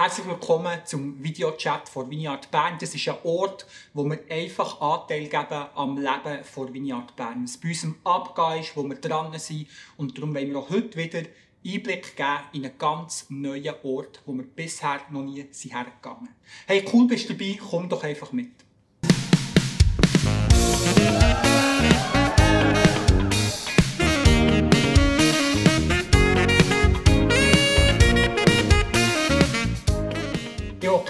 Herzlich 0.00 0.26
willkommen 0.26 0.78
zum 0.86 1.22
Videochat 1.22 1.86
von 1.86 2.08
Vineyard 2.08 2.50
Bern. 2.50 2.78
Das 2.80 2.94
ist 2.94 3.06
ein 3.06 3.16
Ort, 3.22 3.66
wo 3.92 4.02
wir 4.04 4.18
einfach 4.30 4.80
Anteil 4.80 5.24
geben 5.24 5.66
am 5.74 5.98
Leben 5.98 6.42
von 6.42 6.72
Vineyard 6.72 7.14
Bern. 7.16 7.44
Es 7.44 7.58
bei 7.58 7.68
uns 7.68 7.84
im 7.84 7.96
Abgehen 8.02 8.62
ist, 8.62 8.74
wo 8.78 8.82
wir 8.82 8.96
dran 8.96 9.38
sind. 9.38 9.66
Und 9.98 10.16
darum 10.16 10.34
wollen 10.34 10.48
wir 10.48 10.58
auch 10.58 10.70
heute 10.70 10.96
wieder 10.96 11.28
Einblick 11.62 12.16
geben 12.16 12.38
in 12.54 12.64
einen 12.64 12.78
ganz 12.78 13.26
neuen 13.28 13.74
Ort, 13.82 14.22
wo 14.24 14.32
wir 14.32 14.44
bisher 14.44 15.02
noch 15.10 15.22
nie 15.22 15.46
sind 15.50 15.74
hergegangen. 15.74 16.30
Hey, 16.66 16.82
cool 16.90 17.06
bist 17.06 17.28
du 17.28 17.34
dabei, 17.34 17.58
komm 17.60 17.86
doch 17.90 18.02
einfach 18.02 18.32
mit. 18.32 18.52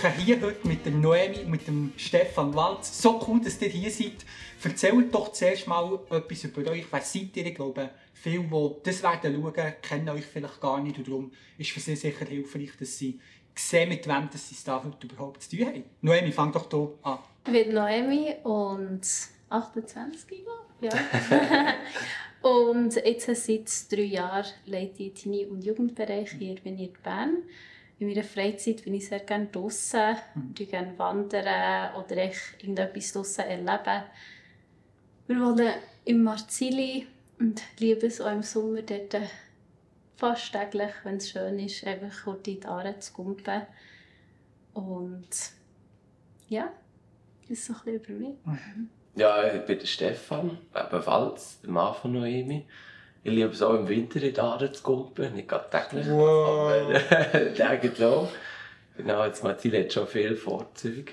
Hocke 0.03 0.13
hier 0.17 0.41
heute 0.41 0.67
mit 0.67 0.85
der 0.85 0.93
Noemi 0.93 1.41
und 1.41 1.51
mit 1.51 1.67
dem 1.67 1.93
Stefan 1.97 2.55
Walz. 2.55 3.03
So 3.03 3.23
cool, 3.27 3.41
dass 3.43 3.61
ihr 3.61 3.69
hier 3.69 3.91
seid. 3.91 4.25
Erzählt 4.63 5.15
doch 5.15 5.33
zuerst 5.33 5.67
mal 5.67 5.99
etwas 6.11 6.45
über 6.45 6.71
euch. 6.71 6.87
Wer 6.91 7.01
seid 7.03 7.37
ihr? 7.37 7.47
Ich 7.47 7.55
glaube, 7.55 7.91
viele, 8.15 8.45
die 8.45 8.83
das 8.85 9.03
werden 9.03 9.43
schauen, 9.43 9.75
kennen 9.83 10.09
euch 10.09 10.25
vielleicht 10.25 10.61
gar 10.61 10.81
nicht. 10.81 10.99
Und 10.99 11.09
darum 11.09 11.33
ist 11.59 11.71
für 11.71 11.81
sie 11.81 11.97
sicher 11.97 12.25
hilfreich, 12.25 12.71
dass 12.79 12.97
sie 12.97 13.21
sehen, 13.55 13.91
mit 13.91 14.07
wem 14.07 14.31
dass 14.31 14.49
sie 14.49 14.55
es 14.55 14.65
da 14.65 14.83
heute 14.83 15.07
überhaupt 15.07 15.43
zu 15.43 15.57
tun 15.57 15.67
haben. 15.67 15.85
Noemi, 16.01 16.33
fang 16.33 16.53
doch 16.53 16.71
hier 16.71 16.95
an. 17.03 17.19
Ich 17.47 17.53
bin 17.53 17.75
Noemi 17.75 18.37
und 18.45 19.03
28, 19.51 20.45
ja. 20.81 20.91
und 22.49 22.95
jetzt 22.95 23.27
seit 23.27 23.93
drei 23.93 24.03
Jahren 24.03 24.47
leite 24.65 25.03
ich 25.03 25.15
Teenie- 25.15 25.47
und 25.47 25.63
Jugendbereich 25.63 26.31
hier 26.39 26.57
in 26.65 26.93
Bern. 27.03 27.43
In 28.01 28.09
meiner 28.09 28.25
Freizeit 28.25 28.83
bin 28.83 28.95
ich 28.95 29.09
sehr 29.09 29.21
gerne 29.21 29.49
draußen, 29.53 30.17
mhm. 30.35 30.55
ich 30.59 30.71
gerne 30.71 30.99
wandern 30.99 31.95
oder 31.97 32.25
ich 32.25 32.39
irgendetwas 32.59 33.13
draußen 33.13 33.45
erleben. 33.45 34.05
Wir 35.27 35.37
wohnen 35.39 35.75
im 36.07 36.23
Marzili 36.23 37.07
und 37.39 37.61
lieben 37.79 38.07
es 38.07 38.23
auch 38.23 38.33
im 38.33 38.43
Sommer 38.43 38.81
dort 38.81 39.17
fast 40.17 40.51
täglich, 40.51 40.93
wenn 41.05 41.17
es 41.17 41.29
schön 41.29 41.59
ist, 41.59 41.87
einfach 41.87 42.25
kurz 42.25 42.49
in 42.49 42.61
die 42.61 42.67
Aare 42.67 42.99
zu 42.99 43.13
kumpen. 43.13 43.67
Und 44.73 45.29
ja, 46.49 46.73
das 47.43 47.51
ist 47.51 47.67
so 47.67 47.75
ein 47.75 47.99
bisschen 47.99 48.17
über 48.17 48.29
mich. 48.29 48.37
Mhm. 48.47 48.89
Ja, 49.17 49.53
ich 49.53 49.67
bin 49.67 49.79
der 49.79 49.87
Stefan, 49.87 50.57
ebenfalls 50.75 51.61
der 51.61 51.71
Mann 51.71 51.95
von 51.95 52.13
Noemi. 52.13 52.65
Ich 53.23 53.33
liebe 53.33 53.51
es 53.51 53.61
auch 53.61 53.75
im 53.75 53.89
Winter 53.89 54.23
in 54.23 54.33
die 54.33 54.41
Aare 54.41 54.73
zu 54.73 54.83
kumpen, 54.83 55.35
nicht 55.35 55.49
gerade 55.49 55.69
täglich, 55.69 56.07
wow. 56.09 56.73
aber 56.73 57.55
täglich 57.55 58.03
auch. 58.03 58.29
Genau, 58.97 59.25
jetzt 59.25 59.45
Mathilde 59.45 59.81
hat 59.81 59.93
schon 59.93 60.07
viele 60.07 60.37
Vorzüge. 60.37 61.13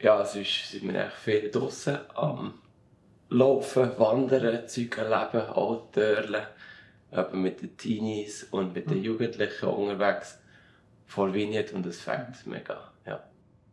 Ja, 0.00 0.24
sonst 0.24 0.70
sind 0.70 0.92
wir 0.92 1.06
echt 1.06 1.16
viel 1.16 1.50
draußen 1.50 1.98
am 2.14 2.54
Laufen, 3.28 3.98
Wandern, 3.98 4.66
Zeug 4.66 4.98
erleben, 4.98 5.48
auch 5.48 5.90
Törlen. 5.92 6.42
Eben 7.12 7.42
mit 7.42 7.60
den 7.60 7.76
Teenies 7.76 8.44
und 8.50 8.74
mit 8.74 8.90
den 8.90 9.02
Jugendlichen 9.02 9.68
unterwegs 9.68 10.38
vor 11.06 11.32
Vignette 11.34 11.74
und 11.74 11.84
es 11.84 12.00
fängt 12.00 12.46
mega. 12.46 12.90
Ja. 13.06 13.22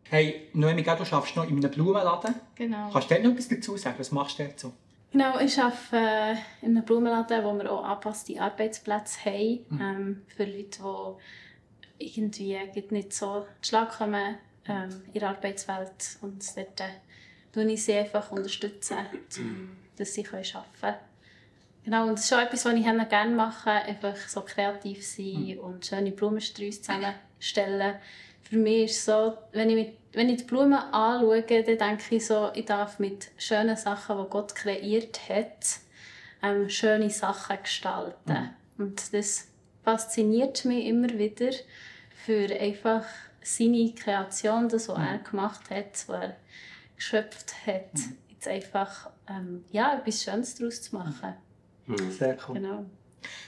Hey, 0.08 0.48
Noemi, 0.52 0.82
du 0.82 0.90
arbeitest 0.90 1.36
noch 1.36 1.48
in 1.48 1.56
einem 1.56 1.70
Blumenladen. 1.70 2.34
Genau. 2.54 2.90
Kannst 2.92 3.10
du 3.10 3.14
dort 3.14 3.24
noch 3.24 3.32
etwas 3.32 3.48
dazu 3.48 3.76
sagen? 3.78 3.98
Was 3.98 4.12
machst 4.12 4.38
du 4.38 4.44
dort 4.44 4.60
so? 4.60 4.72
Genau, 5.12 5.40
ich 5.40 5.58
arbeite 5.58 5.96
äh, 5.96 6.32
in 6.62 6.76
einem 6.76 6.84
Blumenladen, 6.84 7.44
wo 7.44 7.52
wir 7.54 7.70
auch 7.70 7.84
angepasste 7.84 8.40
Arbeitsplätze 8.40 9.24
haben. 9.24 9.66
Mhm. 9.68 9.80
Ähm, 9.80 10.22
für 10.28 10.44
Leute, 10.44 11.16
die 11.98 12.52
irgendwie 12.52 12.94
nicht 12.94 13.12
so 13.12 13.46
zu 13.60 13.68
Schlag 13.68 13.90
kommen 13.90 14.36
ähm, 14.68 15.02
in 15.12 15.20
der 15.20 15.30
Arbeitswelt. 15.30 16.18
Und 16.20 16.44
dort 16.56 16.80
äh, 16.80 17.72
ich 17.72 17.84
sie 17.84 17.94
einfach 17.94 18.30
unterstützen, 18.30 18.98
um, 19.38 19.76
dass 19.96 20.14
sie 20.14 20.24
arbeiten 20.26 20.54
können. 20.80 20.94
Genau, 21.84 22.02
und 22.02 22.12
das 22.12 22.20
ist 22.20 22.28
schon 22.28 22.38
etwas, 22.38 22.64
was 22.64 22.74
ich 22.74 22.84
gerne 22.84 23.34
mache, 23.34 23.70
einfach 23.70 24.16
so 24.16 24.42
kreativ 24.42 25.04
sein 25.04 25.54
mhm. 25.54 25.58
und 25.58 25.86
schöne 25.86 26.12
Blumensträuße 26.12 26.82
zusammenstellen. 26.82 27.96
Für 28.42 28.56
mich 28.56 28.84
ist 28.84 28.98
es 28.98 29.04
so, 29.06 29.36
wenn 29.52 29.70
ich 29.70 29.76
mit 29.76 29.99
wenn 30.12 30.28
ich 30.28 30.38
die 30.38 30.44
Blumen 30.44 30.74
anschaue, 30.74 31.42
dann 31.42 31.64
denke 31.64 32.16
ich 32.16 32.26
so, 32.26 32.50
ich 32.54 32.64
darf 32.64 32.98
mit 32.98 33.30
schönen 33.36 33.76
Sachen, 33.76 34.18
die 34.18 34.30
Gott 34.30 34.54
kreiert 34.54 35.28
hat, 35.28 35.80
ähm, 36.42 36.68
schöne 36.68 37.10
Sachen 37.10 37.58
gestalten. 37.62 38.50
Mhm. 38.76 38.84
Und 38.84 39.14
das 39.14 39.48
fasziniert 39.84 40.64
mich 40.64 40.86
immer 40.86 41.10
wieder 41.10 41.50
für 42.24 42.48
einfach 42.58 43.04
seine 43.42 43.92
Kreation, 43.94 44.68
das, 44.68 44.88
was 44.88 44.98
mhm. 44.98 45.04
er 45.04 45.18
gemacht 45.18 45.70
hat, 45.70 46.08
was 46.08 46.22
er 46.22 46.36
geschöpft 46.96 47.54
hat, 47.66 47.94
mhm. 47.94 48.16
jetzt 48.30 48.48
einfach 48.48 49.10
ähm, 49.28 49.64
ja, 49.70 49.96
etwas 49.96 50.22
Schönes 50.22 50.54
daraus 50.56 50.82
zu 50.82 50.96
machen. 50.96 51.34
Mhm. 51.86 52.10
Sehr 52.10 52.36
cool. 52.48 52.54
Genau. 52.54 52.86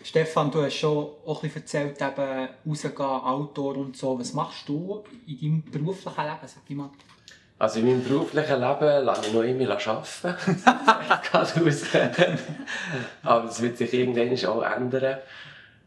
Stefan, 0.04 0.50
du 0.50 0.62
hast 0.62 0.74
schon 0.74 1.08
auch 1.26 1.42
ein 1.42 1.54
erzählt, 1.54 2.00
eben 2.00 2.48
rausgehen, 2.66 3.00
Outdoor 3.00 3.76
und 3.76 3.96
so. 3.96 4.18
Was 4.18 4.32
machst 4.32 4.68
du 4.68 5.04
in 5.26 5.38
deinem 5.40 5.62
beruflichen 5.62 6.24
Leben, 6.24 6.46
sag 6.46 6.62
ich 6.68 6.76
mal? 6.76 6.90
Also 7.58 7.78
in 7.78 7.86
meinem 7.86 8.02
beruflichen 8.02 8.60
Leben 8.60 9.04
lasse 9.04 9.28
ich 9.28 9.32
noch 9.32 9.42
immer 9.42 9.70
arbeiten. 9.70 10.34
Aber 13.22 13.44
das 13.44 13.62
wird 13.62 13.78
sich 13.78 13.94
irgendwann 13.94 14.46
auch 14.46 14.62
ändern. 14.62 15.18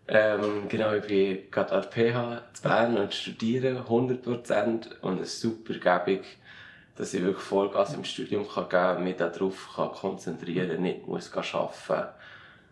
Ähm, 0.07 0.69
genau, 0.69 0.93
ich 0.93 1.05
bin 1.05 1.51
gerade 1.51 1.73
an 1.73 1.81
der 1.81 1.89
PH 1.89 2.43
zu 2.53 2.63
Bern 2.63 2.97
und 2.97 3.13
studiere 3.13 3.85
100% 3.89 5.01
und 5.01 5.19
es 5.19 5.33
ist 5.33 5.41
super 5.41 5.73
Gebung, 5.73 6.23
dass 6.95 7.13
ich 7.13 7.23
wirklich 7.23 7.43
Vollgas 7.43 7.95
im 7.95 8.03
Studium 8.03 8.47
kann 8.47 8.69
geben 8.69 8.69
kann, 8.69 9.03
mich 9.03 9.15
darauf 9.17 9.67
konzentrieren 9.99 10.69
kann, 10.69 10.81
nicht 10.83 11.07
muss 11.07 11.33
arbeiten 11.33 11.73
muss 11.87 12.05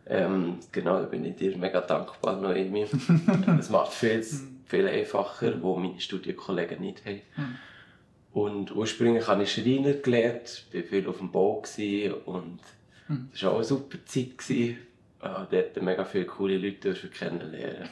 ähm, 0.06 0.60
genau, 0.72 1.00
da 1.00 1.06
bin 1.06 1.26
ich 1.26 1.36
dir 1.36 1.58
mega 1.58 1.82
dankbar, 1.82 2.40
Noemi. 2.40 2.86
Es 3.60 3.70
macht 3.70 3.94
vieles 3.94 4.42
mhm. 4.42 4.62
viel 4.66 4.88
einfacher, 4.88 5.62
wo 5.62 5.78
meine 5.78 6.00
Studienkollegen 6.00 6.82
nicht 6.82 7.06
haben. 7.06 7.22
Mhm. 7.36 7.56
Und 8.34 8.76
ursprünglich 8.76 9.28
habe 9.28 9.44
ich 9.44 9.54
Schreiner 9.54 9.94
gelernt, 9.94 10.66
war 10.74 10.82
viel 10.82 11.08
auf 11.08 11.20
dem 11.20 11.32
Bau 11.32 11.64
und 12.26 12.60
mhm. 13.08 13.30
das 13.32 13.44
war 13.44 13.52
auch 13.52 13.56
eine 13.56 13.64
super 13.64 13.98
Zeit. 14.06 14.38
Gewesen. 14.38 14.78
Ja, 15.22 15.48
dort 15.50 15.82
mega 15.82 16.04
viele 16.04 16.26
coole 16.26 16.58
Leute 16.58 16.94
kennenlernen. 16.94 17.90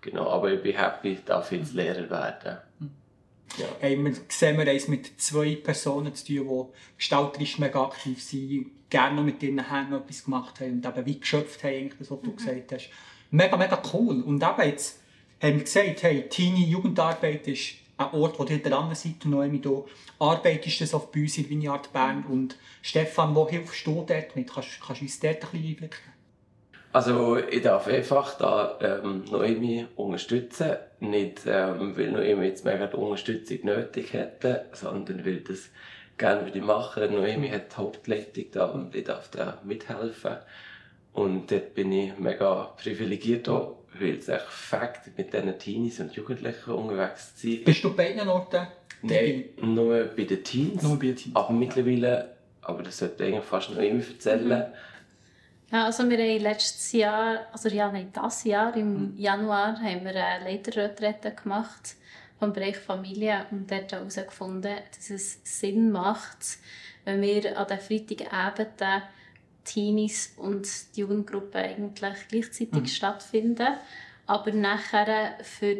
Genau, 0.00 0.30
aber 0.30 0.52
ich 0.52 0.62
bin 0.62 0.76
happy, 0.76 1.18
darf 1.24 1.50
jetzt 1.52 1.74
Lehrer 1.74 2.08
werden. 2.08 2.58
Ja. 3.58 3.66
Hey, 3.80 4.02
wir 4.02 4.14
sehen 4.28 4.58
wir 4.58 4.66
eins 4.66 4.88
mit 4.88 5.20
zwei 5.20 5.56
Personen 5.56 6.14
zu 6.14 6.26
tun, 6.26 6.48
die 6.48 6.96
gestalterisch 6.96 7.58
mega 7.58 7.84
aktiv 7.84 8.22
sind, 8.22 8.70
gerne 8.88 9.16
noch 9.16 9.24
mit 9.24 9.42
ihren 9.42 9.70
Händen 9.70 9.94
etwas 9.94 10.24
gemacht 10.24 10.60
haben 10.60 10.72
und 10.72 10.86
eben 10.86 11.06
wie 11.06 11.20
geschöpft 11.20 11.62
haben, 11.64 11.90
das, 11.98 12.10
was 12.10 12.20
du 12.20 12.30
mhm. 12.30 12.36
gesagt 12.36 12.72
hast. 12.72 12.90
Mega, 13.30 13.56
mega 13.56 13.82
cool. 13.92 14.22
Und 14.22 14.42
eben 14.42 14.68
jetzt 14.68 15.00
haben 15.42 15.56
wir 15.56 15.64
gesagt, 15.64 16.02
hey, 16.02 16.28
Teenie 16.28 16.66
Jugendarbeit 16.66 17.46
ist 17.48 17.74
ein 17.96 18.10
Ort, 18.12 18.38
wo 18.38 18.44
ihr 18.44 18.62
dran 18.62 18.94
seid, 18.94 19.24
Noemi, 19.24 19.60
du 19.60 19.86
arbeitest 20.18 20.80
das 20.80 20.94
auf 20.94 21.10
bei 21.10 21.20
uns 21.20 21.38
in 21.38 21.48
Vineyard 21.48 21.92
Bern. 21.92 22.24
Und 22.24 22.56
Stefan, 22.80 23.34
wo 23.34 23.48
hilfst 23.48 23.86
du 23.86 24.04
dort 24.06 24.36
mit? 24.36 24.52
Kannst, 24.52 24.80
kannst 24.80 25.00
du 25.00 25.04
uns 25.04 25.20
dort 25.20 25.34
ein 25.36 25.40
bisschen 25.40 25.68
Einblick 25.68 25.90
geben? 25.90 26.11
Also 26.92 27.38
ich 27.38 27.62
darf 27.62 27.86
einfach 27.86 28.36
da 28.36 28.78
ähm, 28.82 29.24
Noemi 29.30 29.86
unterstützen, 29.96 30.76
nicht 31.00 31.42
ähm, 31.46 31.96
weil 31.96 32.12
Noemi 32.12 32.46
jetzt 32.46 32.66
mega 32.66 32.86
die 32.86 32.96
Unterstützung 32.96 33.58
nötig 33.62 34.12
hätte, 34.12 34.66
sondern 34.72 35.24
weil 35.24 35.40
das 35.40 35.70
gerne 36.18 36.44
würde 36.44 36.60
machen. 36.60 37.14
Noemi 37.14 37.48
hat 37.48 37.72
die 37.72 37.76
Hauptleitung 37.76 38.44
da 38.52 38.66
und 38.66 38.94
ich 38.94 39.04
darf 39.04 39.30
da 39.30 39.58
mithelfen. 39.64 40.36
Und 41.14 41.50
dort 41.50 41.74
bin 41.74 41.92
ich 41.92 42.18
mega 42.18 42.74
privilegiert 42.76 43.48
auch, 43.48 43.78
weil 43.98 44.16
es 44.16 44.28
echt 44.28 44.44
Fakt 44.44 45.16
mit 45.16 45.32
diesen 45.32 45.58
Teenies 45.58 45.98
und 46.00 46.12
Jugendlichen 46.12 46.72
unterwegs 46.72 47.36
zu 47.36 47.48
sein. 47.48 47.64
Bist 47.64 47.84
du 47.84 47.96
bei 47.96 48.12
beiden 48.12 48.28
Orten? 48.28 48.66
Nein, 49.00 49.44
nur 49.62 50.04
bei 50.14 50.24
den 50.24 50.44
Teens. 50.44 50.82
Nur 50.82 50.98
bei 50.98 51.06
den 51.06 51.16
Teens. 51.16 51.36
Aber 51.36 51.52
mittlerweile, 51.54 52.32
aber 52.60 52.82
das 52.82 52.98
sollte 52.98 53.24
eigentlich 53.24 53.44
fast 53.44 53.70
noch 53.70 53.78
immer 53.78 54.02
erzählen, 54.06 54.46
mhm 54.46 54.91
ja, 55.72 55.86
also 55.86 56.08
wir 56.08 56.18
haben 56.18 56.42
letztes 56.42 56.92
Jahr, 56.92 57.46
also 57.50 57.68
ja, 57.70 57.90
nein, 57.90 58.10
das 58.12 58.44
Jahr, 58.44 58.76
im 58.76 59.12
mhm. 59.12 59.16
Januar, 59.16 59.80
haben 59.80 60.04
wir 60.04 60.14
eine 60.14 60.44
Leiterretrette 60.44 61.32
gemacht 61.32 61.96
vom 62.38 62.52
Bereich 62.52 62.76
Familie 62.76 63.46
und 63.50 63.70
dort 63.70 63.90
herausgefunden, 63.92 64.76
dass 64.94 65.10
es 65.10 65.40
Sinn 65.44 65.90
macht, 65.90 66.58
wenn 67.04 67.22
wir 67.22 67.58
an 67.58 67.66
den 67.68 67.80
Freitagabenden 67.80 69.02
Teenies 69.64 70.34
und 70.36 70.68
die 70.94 71.00
Jugendgruppe 71.00 71.58
eigentlich 71.58 72.28
gleichzeitig 72.28 72.72
mhm. 72.72 72.86
stattfinden, 72.86 73.68
aber 74.26 74.52
nachher 74.52 75.38
für 75.42 75.76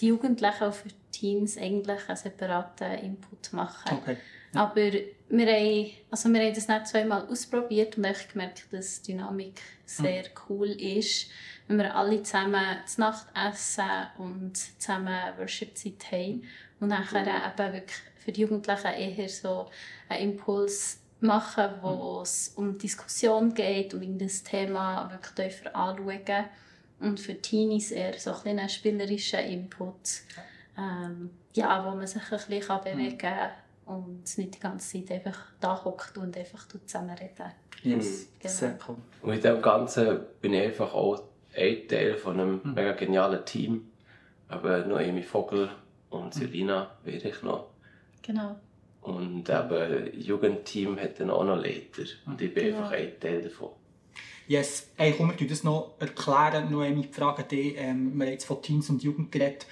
die 0.00 0.06
Jugendlichen 0.06 0.64
und 0.64 0.74
für 0.74 0.88
die 0.88 0.94
Teens 1.12 1.56
eigentlich 1.56 2.08
einen 2.08 2.16
separaten 2.16 2.92
Input 2.98 3.52
machen. 3.52 3.98
Okay. 3.98 4.16
Aber 4.54 4.90
wir 5.28 5.46
haben, 5.46 5.90
also 6.10 6.28
wir 6.32 6.40
haben 6.40 6.54
das 6.54 6.68
nicht 6.68 6.86
zweimal 6.86 7.26
ausprobiert 7.26 7.96
und 7.98 8.04
echt 8.04 8.32
gemerkt, 8.32 8.66
dass 8.70 9.02
die 9.02 9.12
Dynamik 9.12 9.60
sehr 9.84 10.24
cool 10.48 10.68
ist. 10.68 11.28
Wenn 11.66 11.78
wir 11.78 11.94
alle 11.96 12.22
zusammen 12.22 12.78
zur 12.86 13.06
Nacht 13.06 13.26
essen 13.34 13.84
und 14.18 14.56
zusammen 14.56 15.36
Worship-Zeit 15.38 16.12
haben 16.12 16.44
und 16.78 16.88
nachher 16.88 17.26
eben 17.26 17.72
wirklich 17.72 17.98
für 18.24 18.32
die 18.32 18.42
Jugendlichen 18.42 18.92
eher 18.92 19.28
so 19.28 19.68
einen 20.08 20.30
Impuls 20.30 21.00
machen, 21.20 21.70
wo 21.80 22.20
es 22.22 22.52
um 22.56 22.78
Diskussion 22.78 23.52
geht, 23.52 23.94
um 23.94 24.02
irgendein 24.02 24.28
Thema 24.28 25.10
wirklich 25.10 25.34
tiefer 25.34 25.74
anschauen. 25.74 26.44
Und 27.00 27.20
für 27.20 27.34
Teenies 27.34 27.90
eher 27.90 28.18
so 28.18 28.32
ein 28.32 28.58
einen 28.58 28.68
spielerischen 28.68 29.40
Input, 29.40 30.22
ähm, 30.78 31.30
ja, 31.52 31.84
wo 31.84 31.96
man 31.96 32.06
sich 32.06 32.22
ein 32.22 32.38
bisschen 32.48 32.80
bewegen 32.84 33.18
kann 33.18 33.50
und 33.86 34.22
nicht 34.38 34.54
die 34.54 34.60
ganze 34.60 34.98
Zeit 35.04 35.10
einfach 35.16 35.38
da 35.60 35.82
hockt 35.84 36.18
und 36.18 36.36
einfach 36.36 36.66
zusammen 36.68 37.16
reden. 37.16 37.52
Yes, 37.82 38.28
Genau. 38.40 38.52
sehr 38.54 38.78
cool. 38.88 38.96
Und 39.22 39.34
in 39.34 39.40
dem 39.40 39.62
Ganzen 39.62 40.20
bin 40.40 40.52
ich 40.54 40.62
einfach 40.62 40.92
auch 40.92 41.22
ein 41.56 41.88
Teil 41.88 42.16
von 42.16 42.38
einem 42.38 42.60
mega 42.74 42.92
genialen 42.92 43.44
Team. 43.44 43.88
Aber 44.48 44.84
Noemi 44.84 45.22
Vogel 45.22 45.68
und 46.10 46.34
Selina 46.34 46.90
wäre 47.04 47.28
ich 47.28 47.42
noch. 47.42 47.66
Genau. 48.22 48.56
Und 49.02 49.48
eben, 49.48 49.68
das 50.16 50.26
Jugendteam 50.26 50.98
hat 50.98 51.18
dann 51.20 51.30
auch 51.30 51.44
noch 51.44 51.56
Leiter. 51.56 52.02
Und 52.26 52.40
ich 52.42 52.52
bin 52.52 52.66
Genau. 52.66 52.78
einfach 52.78 52.90
ein 52.92 53.20
Teil 53.20 53.42
davon. 53.42 53.70
Yes, 54.48 54.88
hey, 54.96 55.12
komm, 55.16 55.32
wir 55.36 55.46
das 55.48 55.64
noch 55.64 55.94
erklären. 55.98 56.70
Noch 56.70 56.80
eine 56.82 57.02
Frage 57.04 57.42
an 57.42 57.48
dich. 57.48 57.74
Ähm, 57.76 58.16
wir 58.16 58.26
haben 58.26 58.32
jetzt 58.32 58.44
von 58.46 58.62
Teens 58.62 58.88
und 58.90 59.02
Jugend 59.02 59.32
geredet. 59.32 59.66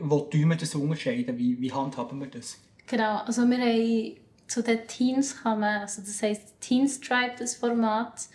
Wo 0.00 0.20
tun 0.20 0.48
wir 0.48 0.56
das 0.56 0.74
unterscheiden? 0.74 1.36
Wie, 1.38 1.60
wie 1.60 1.72
handhaben 1.72 2.20
wir 2.20 2.28
das? 2.28 2.60
Genau, 2.92 3.22
also 3.24 3.48
wir 3.48 3.56
haben 3.56 4.16
zu 4.46 4.62
den 4.62 4.86
Teens 4.86 5.42
kann 5.42 5.60
man, 5.60 5.80
also 5.80 6.02
das 6.02 6.22
heisst 6.22 6.60
Teens 6.60 7.00
Tribe, 7.00 7.32
das 7.38 7.54
Format, 7.54 8.28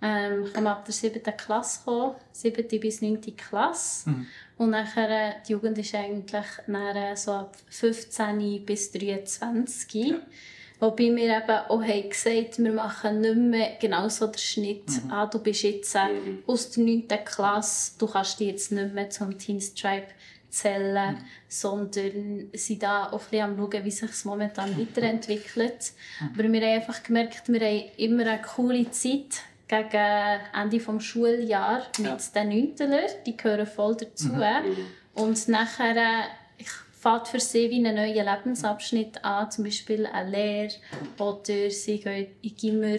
ähm, 0.00 0.50
kann 0.50 0.64
man 0.64 0.72
ab 0.72 0.86
der 0.86 0.94
7. 0.94 1.22
Klasse 1.36 1.80
kommen, 1.84 2.14
7. 2.32 2.80
bis 2.80 3.02
9. 3.02 3.20
Klasse. 3.36 4.08
Und 4.56 4.70
nachher, 4.70 5.10
äh, 5.10 5.32
die 5.46 5.52
Jugend 5.52 5.76
ist 5.76 5.94
eigentlich 5.94 6.46
nachher 6.68 7.18
so 7.18 7.32
ab 7.32 7.54
15 7.68 8.64
bis 8.64 8.92
23. 8.92 10.14
Wobei 10.80 11.14
wir 11.14 11.36
eben 11.36 11.58
auch 11.68 11.82
haben 11.82 12.08
gesagt 12.08 12.58
wir 12.60 12.72
machen 12.72 13.20
nicht 13.20 13.36
mehr 13.36 13.76
genau 13.78 14.08
so 14.08 14.26
den 14.28 14.38
Schnitt. 14.38 14.90
Ah, 15.10 15.26
du 15.26 15.38
bist 15.38 15.64
jetzt 15.64 15.94
äh, 15.94 16.08
aus 16.46 16.70
der 16.70 16.84
9. 16.84 17.08
Klasse, 17.26 17.92
du 17.98 18.06
kannst 18.06 18.40
dich 18.40 18.48
jetzt 18.48 18.72
nicht 18.72 18.94
mehr 18.94 19.10
zum 19.10 19.36
Teens 19.36 19.74
Tribe 19.74 20.06
zählen, 20.50 21.18
sondern 21.48 22.50
sind 22.54 22.82
da 22.82 23.10
auch 23.10 23.32
ein 23.32 23.40
am 23.40 23.56
schauen, 23.56 23.84
wie 23.84 23.90
sich 23.90 24.10
es 24.10 24.24
momentan 24.24 24.78
weiterentwickelt. 24.78 25.92
Aber 26.32 26.44
wir 26.44 26.60
haben 26.60 26.80
einfach 26.80 27.02
gemerkt, 27.02 27.48
wir 27.48 27.60
haben 27.60 27.90
immer 27.96 28.26
eine 28.26 28.42
coole 28.42 28.90
Zeit 28.90 29.42
gegen 29.66 30.40
Ende 30.54 30.78
des 30.78 31.04
Schuljahres 31.04 31.98
mit 31.98 32.34
den 32.34 32.48
Neuntelern. 32.48 33.10
Die 33.26 33.36
gehören 33.36 33.66
voll 33.66 33.96
dazu. 33.96 34.30
Und 35.14 35.48
nachher 35.48 35.96
äh, 35.96 36.24
ich 36.56 36.70
fängt 36.98 37.28
für 37.28 37.40
sie 37.40 37.70
wie 37.70 37.84
einen 37.84 37.96
neuen 37.96 38.24
Lebensabschnitt 38.24 39.24
an, 39.24 39.50
zum 39.50 39.64
Beispiel 39.64 40.06
eine 40.06 40.30
Lehre 40.30 40.74
oder 41.18 41.70
sie 41.70 42.00
gehen 42.00 42.28
in 42.42 42.56
Gimmer 42.56 42.96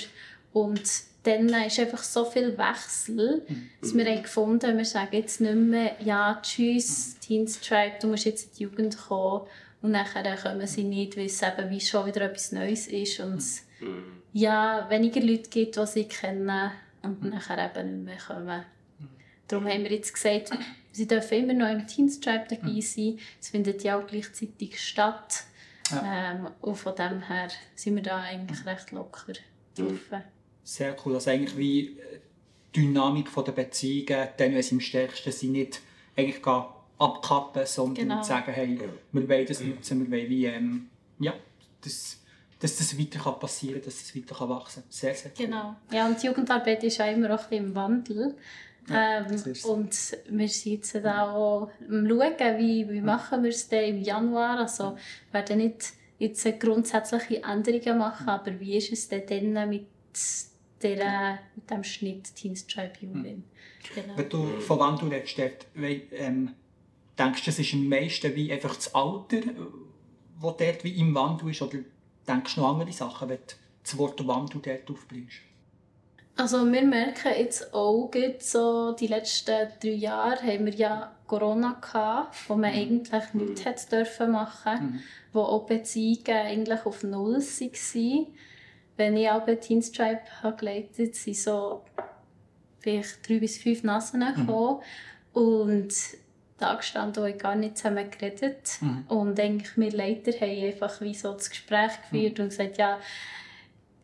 und 0.54 1.09
dann 1.24 1.50
ist 1.50 1.80
einfach 1.80 2.04
so 2.04 2.26
viel 2.26 2.58
Wechsel, 2.58 3.46
dass 3.82 3.96
wir 3.96 4.06
haben 4.06 4.24
gefunden 4.24 4.78
wir 4.78 4.86
sagen 4.86 5.16
jetzt 5.16 5.42
nicht 5.42 5.56
mehr 5.56 5.96
«Ja, 6.00 6.40
tschüss, 6.42 7.20
Teens 7.20 7.60
Tribe, 7.60 7.98
du 8.02 8.08
musst 8.08 8.26
jetzt 8.26 8.46
in 8.46 8.58
die 8.58 8.64
Jugend 8.64 8.98
kommen» 8.98 9.46
und 9.82 9.92
nachher 9.92 10.36
kommen 10.38 10.68
sie 10.68 10.84
nicht, 10.84 11.18
weil 11.18 11.26
es 11.26 11.42
eben 11.42 11.70
wie 11.70 11.80
schon 11.80 12.06
wieder 12.06 12.22
etwas 12.22 12.52
Neues 12.52 12.88
ist 12.88 13.20
und 13.20 13.36
es 13.36 13.66
ja, 14.34 14.90
weniger 14.90 15.22
Leute 15.22 15.50
gibt, 15.50 15.78
die 15.78 15.86
sie 15.86 16.04
kennen 16.06 16.72
und 17.02 17.24
nachher 17.24 17.72
eben 17.72 18.04
nicht 18.04 18.06
mehr 18.06 18.18
kommen. 18.18 18.66
Darum 19.48 19.68
haben 19.68 19.84
wir 19.84 19.92
jetzt 19.92 20.14
gesagt, 20.14 20.52
sie 20.92 21.08
dürfen 21.08 21.40
immer 21.40 21.54
noch 21.54 21.70
im 21.70 21.88
Teens 21.88 22.20
Tribe 22.20 22.46
dabei 22.50 22.82
sein. 22.82 23.20
Es 23.42 23.50
findet 23.50 23.84
ja 23.84 23.98
auch 23.98 24.06
gleichzeitig 24.06 24.80
statt. 24.80 25.44
Ähm, 25.92 26.50
und 26.62 26.76
von 26.76 26.96
dem 26.96 27.22
her 27.22 27.48
sind 27.74 27.96
wir 27.96 28.04
da 28.04 28.20
eigentlich 28.20 28.64
recht 28.66 28.92
locker 28.92 29.34
drauf. 29.76 30.22
Sehr 30.64 30.96
cool. 31.06 31.16
Also 31.16 31.30
eigentlich 31.32 31.58
wie 31.58 31.88
äh, 31.98 32.20
die 32.76 32.82
Dynamik 32.82 33.30
der 33.34 33.52
Beziehungen, 33.52 34.28
dann, 34.38 34.54
wenn 34.54 34.62
sie 34.62 34.76
am 34.76 34.80
stärksten 34.82 35.32
sind, 35.32 35.52
nicht 35.54 35.82
eigentlich 36.16 36.42
gar 36.42 36.86
abkappen, 37.00 37.66
sondern 37.66 38.08
Genau. 38.08 38.24
sagen, 38.24 38.52
hey, 38.52 38.80
wir 39.12 39.30
wollen 39.30 39.46
das 39.46 39.62
nutzen, 39.62 40.02
wir 40.06 40.12
wollen 40.18 40.30
wie, 40.30 40.46
ähm, 40.46 40.90
ja, 41.20 41.34
das, 41.82 42.18
dass 42.60 42.78
das 42.78 43.00
weiter 43.00 43.20
kann 43.20 43.40
passieren 43.40 43.76
kann, 43.76 43.86
dass 43.86 44.02
es 44.02 44.16
weiter 44.16 44.36
kann 44.36 44.50
wachsen 44.50 44.84
kann. 44.84 44.92
Sehr, 44.92 45.16
sehr 45.16 45.32
cool. 45.40 45.46
Genau. 45.46 45.76
Ja, 45.92 46.08
und 46.08 46.22
die 46.22 46.28
Jugendarbeit 46.28 46.84
ist 46.84 46.98
ja 46.98 47.06
immer 47.06 47.34
auch 47.34 47.44
ein 47.44 47.50
bisschen 47.50 47.66
im 47.68 47.76
Wandel. 47.76 48.36
Ja, 48.90 49.20
ähm, 49.20 49.26
das 49.30 49.64
und 49.66 49.92
wir 50.30 50.48
sind 50.50 50.74
jetzt 50.74 51.06
auch 51.06 51.70
am 51.90 52.08
Schauen, 52.08 52.58
wie, 52.58 52.90
wie 52.90 53.02
machen 53.02 53.44
wir 53.44 53.50
es 53.50 53.70
denn 53.70 53.96
im 53.96 54.02
Januar. 54.02 54.60
Also 54.60 54.98
wir 55.32 55.40
werden 55.40 55.58
nicht 55.60 55.94
jetzt 56.18 56.60
grundsätzliche 56.60 57.44
Änderungen 57.44 57.98
machen, 57.98 58.28
aber 58.28 58.60
wie 58.60 58.76
ist 58.76 58.92
es 58.92 59.08
denn 59.08 59.54
dann 59.54 59.70
mit, 59.70 59.88
der, 60.84 61.40
mit 61.56 61.70
dem 61.70 61.84
Schnitt 61.84 62.36
Teens 62.36 62.66
Tribe 62.68 62.94
Jugend? 63.02 63.44
Genau. 63.96 64.18
Wenn 64.18 64.30
du 64.30 64.46
von 64.62 64.80
wann 64.80 64.98
du 64.98 65.08
redest, 65.08 65.38
dort, 65.38 65.66
wei- 65.76 66.04
ähm, 66.12 66.54
denkst 67.18 67.44
du, 67.46 67.50
es 67.52 67.60
ist 67.60 67.74
am 67.74 67.88
meisten 67.88 68.36
wie 68.36 68.52
einfach 68.52 68.76
das 68.76 68.94
Alter, 68.94 69.42
das 69.42 70.58
dort 70.58 70.84
wie 70.84 71.00
im 71.00 71.14
Wandel 71.16 71.50
ist, 71.52 71.62
oder 71.62 71.80
denkst 72.28 72.56
du 72.56 72.62
noch 72.62 72.74
andere 72.74 72.92
Sachen, 72.92 73.30
wenn 73.30 73.38
du 73.38 73.54
das 73.84 73.98
Wort 73.98 74.28
Wandel 74.28 74.62
dort 74.62 74.90
aufbringst? 74.90 75.38
Also 76.36 76.60
wir 76.72 76.84
merken 76.84 77.34
jetzt 77.38 77.74
auch, 77.74 78.10
so 78.40 78.94
die 78.94 79.08
letzten 79.08 79.68
drei 79.82 79.90
Jahre 79.90 80.42
haben 80.42 80.66
wir 80.68 80.74
ja 80.74 81.14
Corona 81.28 81.74
gehabt, 81.82 82.38
wo 82.48 82.56
man 82.56 82.72
eigentlich 82.72 83.34
nichts 83.34 83.66
hat 83.66 83.92
dürfen 83.92 84.32
machen, 84.32 85.04
wo 85.34 85.42
auch 85.42 85.66
Beziehungen 85.66 86.38
eigentlich 86.38 86.86
auf 86.86 87.04
Null 87.04 87.36
waren. 87.36 88.28
Wenn 89.00 89.16
ich 89.16 89.30
auch 89.30 89.42
bei 89.46 89.56
Teens 89.56 89.94
Tribe 89.94 90.20
habe 90.44 90.58
geleitet 90.58 91.16
sind 91.16 91.38
so 91.38 91.86
vielleicht 92.80 93.28
drei 93.28 93.40
bis 93.40 93.58
fünf 93.58 93.84
Nassen 93.84 94.20
gekommen 94.20 94.82
und 95.32 95.94
da 96.58 96.74
gestanden, 96.76 97.24
wo 97.24 97.28
ich 97.28 97.38
gar 97.38 97.56
nicht 97.56 97.78
zusammen 97.78 98.12
geredet 98.12 98.80
und 99.08 99.40
eigentlich 99.40 99.78
wir 99.78 99.92
Leiter 99.92 100.32
haben 100.34 100.64
einfach 100.66 101.00
wie 101.00 101.14
so 101.14 101.32
das 101.32 101.50
Gespräch 101.50 101.92
geführt 102.02 102.42
und 102.42 102.50
gesagt, 102.50 102.78
ja, 102.78 103.00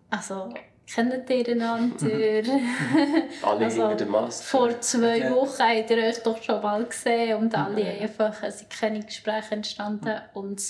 also 0.09 0.53
kennt 0.87 1.29
ihr 1.29 1.49
einander? 1.49 2.05
Alle 3.41 3.65
Also, 3.65 3.81
hinter 3.89 3.95
der 3.95 4.07
Maske. 4.07 4.45
Vor 4.45 4.79
zwei 4.79 5.17
Ja. 5.17 5.31
Wochen 5.35 5.61
habt 5.61 5.89
ihr 5.89 5.97
euch 5.97 6.23
doch 6.23 6.41
schon 6.41 6.61
mal 6.61 6.85
gesehen 6.85 7.37
und 7.37 7.53
alle 7.53 7.85
einfach, 7.85 8.41
es 8.43 8.59
sind 8.59 8.69
keine 8.69 9.03
Gespräche 9.03 9.55
entstanden. 9.55 10.21
Und 10.33 10.61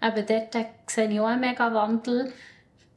eben 0.00 0.26
dort 0.26 0.66
sehe 0.86 1.08
ich 1.10 1.18
auch 1.20 1.26
einen 1.26 1.40
mega 1.40 1.74
Wandel. 1.74 2.32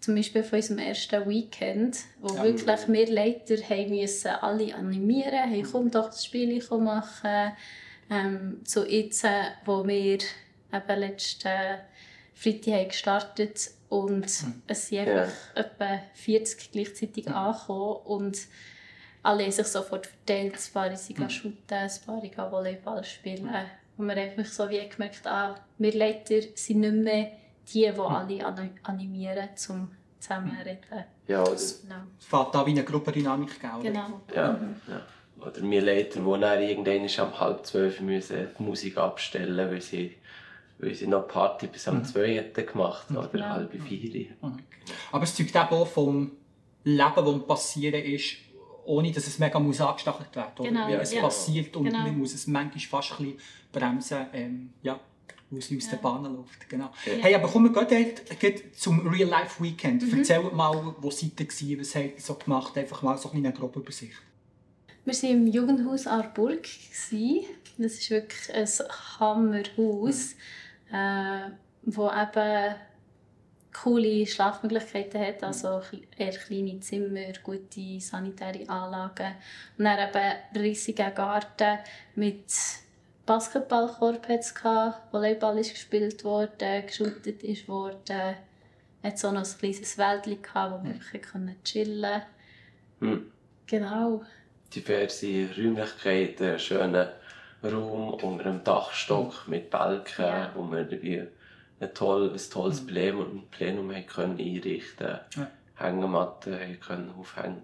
Zum 0.06 0.14
Beispiel 0.14 0.44
von 0.44 0.58
unserem 0.58 0.78
ersten 0.78 1.28
Weekend, 1.28 1.98
wo 2.22 2.38
wirklich 2.38 2.88
wir 2.88 3.12
Leiter 3.12 3.56
haben 3.56 3.90
müssen 3.90 4.30
alle 4.30 4.76
animieren, 4.76 5.50
hey, 5.50 5.64
komm 5.64 5.90
doch 5.90 6.06
das 6.06 6.24
Spiel 6.24 6.64
machen. 6.70 7.54
Ähm, 8.12 8.62
so 8.64 8.86
jetzt, 8.86 9.24
äh, 9.24 9.46
wo 9.66 9.84
wir 9.88 10.20
eben 10.72 11.00
letzten 11.00 11.80
Freitag 12.36 12.74
haben 12.76 12.88
gestartet 12.90 13.72
und 13.90 14.26
es 14.68 14.88
sind 14.88 15.10
einfach 15.10 15.34
etwa 15.56 16.00
40 16.14 16.72
gleichzeitig 16.72 17.28
angekommen 17.28 18.06
und 18.06 18.38
alle 19.24 19.42
haben 19.42 19.52
sich 19.52 19.66
sofort 19.66 20.06
verteilt. 20.06 20.54
Ein 20.54 20.72
paar 20.72 20.96
sind 20.96 21.18
mhm. 21.18 21.30
shooten, 21.32 21.58
ein 21.72 22.32
paar 22.36 22.52
Volleyball 22.52 23.04
spielen. 23.04 23.50
Und 23.98 24.06
wir 24.06 24.16
haben 24.16 24.38
einfach 24.38 24.46
so 24.46 24.70
wie 24.70 24.88
gemerkt, 24.88 25.26
ah, 25.26 25.56
wir 25.80 25.96
Leiter 25.96 26.42
sind 26.54 26.82
nicht 26.82 26.94
mehr 26.94 27.32
die, 27.74 27.82
die 27.92 28.00
alle 28.00 28.46
an 28.46 28.70
animieren, 28.84 29.50
zum 29.56 29.92
zusammenreden. 30.20 31.06
Ja, 31.28 31.42
oder, 31.42 31.52
Genau. 31.52 31.56
Es 32.20 32.26
fängt 32.26 32.54
da 32.56 32.66
wie 32.66 32.72
eine 32.72 32.84
Gruppendynamik 32.84 33.52
oder? 33.64 33.80
genau. 33.82 34.22
ja, 34.34 34.60
ja. 34.88 35.02
oder 35.46 35.62
wir 35.62 35.82
Leiter, 35.82 36.20
die 36.20 36.40
dann 36.42 36.62
irgendwann 36.62 37.28
um 37.28 37.40
halb 37.40 37.66
zwölf 37.66 38.00
müssen 38.02 38.48
die 38.58 38.64
Musik 38.64 38.98
abstellen 38.98 39.70
weil 39.72 39.82
sie, 39.82 40.16
weil 40.80 40.94
sie 40.94 41.08
noch 41.08 41.28
Party 41.28 41.68
bis 41.68 41.88
um 41.88 42.04
zwei 42.04 42.36
hätten 42.36 42.66
gemacht 42.66 43.10
oder 43.12 43.38
Ja. 43.38 43.50
halb 43.52 43.72
vier. 43.74 44.28
Aber 45.12 45.24
es 45.24 45.36
zeugt 45.36 45.56
eben 45.56 45.68
auch 45.70 45.88
vom 45.88 46.32
Leben, 46.84 47.00
das 47.26 47.48
passieren 47.48 48.04
ist, 48.04 48.38
ohne 48.86 49.12
dass 49.12 49.26
es 49.28 49.40
mega 49.40 49.60
muss 49.60 49.82
angestachelt 49.82 50.36
wird. 50.36 50.60
oder? 50.60 50.70
Genau, 50.70 50.88
Weil 50.88 51.00
es 51.02 51.14
ja. 51.14 51.22
passiert 51.22 51.76
und 51.76 51.86
Genau. 51.86 52.00
man 52.00 52.18
muss 52.20 52.34
es 52.36 52.46
manchmal 52.48 52.80
fast 53.02 53.20
ein 53.20 53.26
bisschen 53.26 53.40
bremsen, 53.72 54.26
ähm, 54.34 54.74
ja, 54.84 55.00
weil 55.56 55.78
es 55.78 55.86
aus 55.86 55.90
der 55.90 55.98
Bahn 55.98 56.24
läuft. 56.24 56.70
Genau. 56.70 56.92
Hey, 57.04 57.36
aber 57.36 57.48
kommen 57.48 57.74
wir 57.74 57.86
gleich 57.86 58.16
zum 58.76 59.08
Real 59.08 59.30
Life 59.30 59.62
Weekend. 59.64 60.04
Mhm. 60.04 60.20
Erzählt 60.20 60.54
mal, 60.54 60.96
wo 61.00 61.10
seid 61.10 61.40
ihr 61.40 61.46
gewesen, 61.46 61.80
was 61.80 61.96
habt 61.96 62.16
ihr 62.18 62.22
so 62.22 62.36
gemacht? 62.36 62.78
Einfach 62.78 63.02
mal 63.02 63.18
so 63.18 63.30
ein 63.32 63.38
eine 63.38 63.54
grobe 63.54 63.80
Übersicht. 63.80 64.16
Wir 65.06 65.14
waren 65.14 65.30
im 65.30 65.48
Jugendhaus 65.48 66.08
Aarburg. 66.08 66.64
gsi. 66.64 67.46
Das 67.78 67.94
ist 67.94 68.10
wirklich 68.10 68.54
ein 68.54 68.68
Hammerhaus, 69.20 70.36
äh, 70.92 71.50
wo 71.84 72.10
eben 72.10 72.76
coole 73.84 74.26
Schlafmöglichkeiten 74.26 75.20
hat, 75.20 75.44
also 75.44 75.82
eher 76.18 76.32
kleine 76.32 76.80
Zimmer, 76.80 77.34
gute 77.44 78.00
sanitäre 78.00 78.68
Anlagen 78.70 79.36
und 79.78 79.86
dann 79.86 80.10
eben 80.10 80.64
riesigen 80.64 81.14
Garten 81.14 81.80
mit 82.16 82.46
Basketballkorb 83.26 84.28
Volleyball 85.12 85.58
ist 85.58 85.74
gespielt 85.74 86.24
worden, 86.24 86.86
geschootet 86.86 87.44
ist 87.44 87.68
worden, 87.68 88.36
hat 89.04 89.18
so 89.18 89.32
noch 89.32 89.44
ein 89.44 89.58
kleines 89.58 89.98
Wäldchen 89.98 90.42
gehabt, 90.42 90.74
wo 90.74 90.88
wir 90.88 90.96
wirklich 90.96 91.64
chillen 91.64 92.22
konnten. 93.00 93.22
Hm. 93.22 93.32
Genau. 93.68 94.24
Diverse 94.74 95.50
Räumlichkeiten, 95.58 96.60
schönen 96.60 97.08
Raum 97.64 98.14
unter 98.14 98.46
einem 98.46 98.64
Dachstock 98.64 99.48
mit 99.48 99.70
Balken, 99.70 100.26
ja. 100.26 100.52
wo 100.54 100.64
wir 100.72 100.84
dabei 100.84 101.28
ein, 101.80 101.94
toll, 101.94 102.32
ein 102.32 102.50
tolles 102.52 102.84
mhm. 102.84 102.88
Plenum, 102.88 103.48
Plenum 103.50 103.92
können 104.06 104.40
einrichten 104.40 105.20
ja. 105.36 105.52
Hängematten 105.76 106.80
können 106.80 107.14
aufhängen 107.18 107.64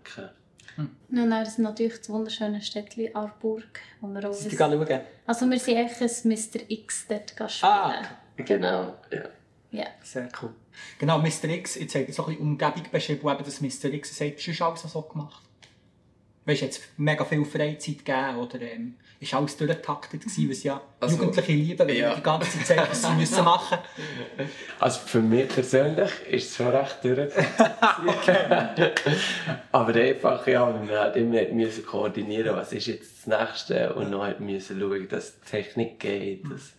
hm. 0.76 0.90
Ja, 1.12 1.26
dann 1.26 1.44
ist 1.44 1.60
natürlich 1.60 1.98
das 1.98 2.10
wunderschöne 2.10 2.62
Städtchen 2.62 3.14
Arburg, 3.16 3.80
wo 4.00 4.08
wir 4.08 4.30
auch... 4.30 4.34
Sie 4.34 4.56
schauen? 4.56 5.02
Also 5.26 5.50
wir 5.50 5.60
sind 5.60 5.78
eigentlich 5.78 6.02
ein 6.02 6.30
Mr. 6.30 6.70
X 6.70 7.06
dort 7.08 7.52
spielen. 7.52 7.72
Ah, 7.72 8.04
genau. 8.38 8.96
Ja. 9.12 9.24
ja. 9.72 9.88
Sehr 10.02 10.30
cool. 10.42 10.54
Genau, 11.00 11.20
Mr. 11.20 11.50
X, 11.50 11.76
jetzt 11.76 11.96
hat 11.96 12.08
er 12.08 12.14
so 12.14 12.24
ein 12.24 12.30
bisschen 12.30 12.48
Umgebung 12.48 12.84
beschrieben, 12.92 13.20
wo 13.24 13.32
eben 13.32 13.44
das 13.44 13.62
Mr. 13.62 13.92
X 13.94 14.18
sagt, 14.18 14.42
schon 14.42 14.68
alles 14.68 14.82
so 14.82 15.02
gemacht. 15.02 15.44
Weißt 16.46 16.62
du, 16.62 16.66
jetzt 16.66 16.82
mega 16.98 17.24
viel 17.24 17.46
Freizeit 17.46 18.06
gegeben 18.06 18.38
oder 18.38 18.62
ähm, 18.62 18.96
ist 19.22 19.34
alles 19.36 19.56
durchgetaktet 19.56 20.22
gewesen, 20.22 20.50
was 20.50 20.64
ja 20.64 20.82
also, 21.00 21.16
Jugendliche 21.16 21.52
lieben, 21.52 21.88
wenn 21.88 21.96
ja. 21.96 22.16
die 22.16 22.24
ganze 22.24 22.64
Zeit 22.64 22.90
was 22.90 23.04
sie 23.04 23.14
müssen 23.18 23.44
machen 23.44 23.78
Also 24.80 25.00
für 25.06 25.22
mich 25.22 25.48
persönlich 25.48 26.10
ist 26.28 26.50
es 26.50 26.56
schon 26.58 26.70
recht 26.70 26.98
durchgetaktet. 27.04 29.02
Aber 29.72 29.94
einfach, 29.94 30.48
ja, 30.48 30.88
wir 30.88 31.00
halt 31.00 31.16
immer 31.18 31.44
müssen 31.52 31.86
koordinieren, 31.86 32.56
was 32.56 32.74
ist 32.74 32.88
jetzt 32.88 33.28
das 33.28 33.40
Nächste 33.40 33.94
und 33.94 34.10
noch 34.10 34.40
müssen 34.40 34.80
schauen, 34.80 35.08
dass 35.08 35.40
die 35.40 35.52
Technik 35.52 36.00
geht, 36.00 36.44
dass 36.46 36.74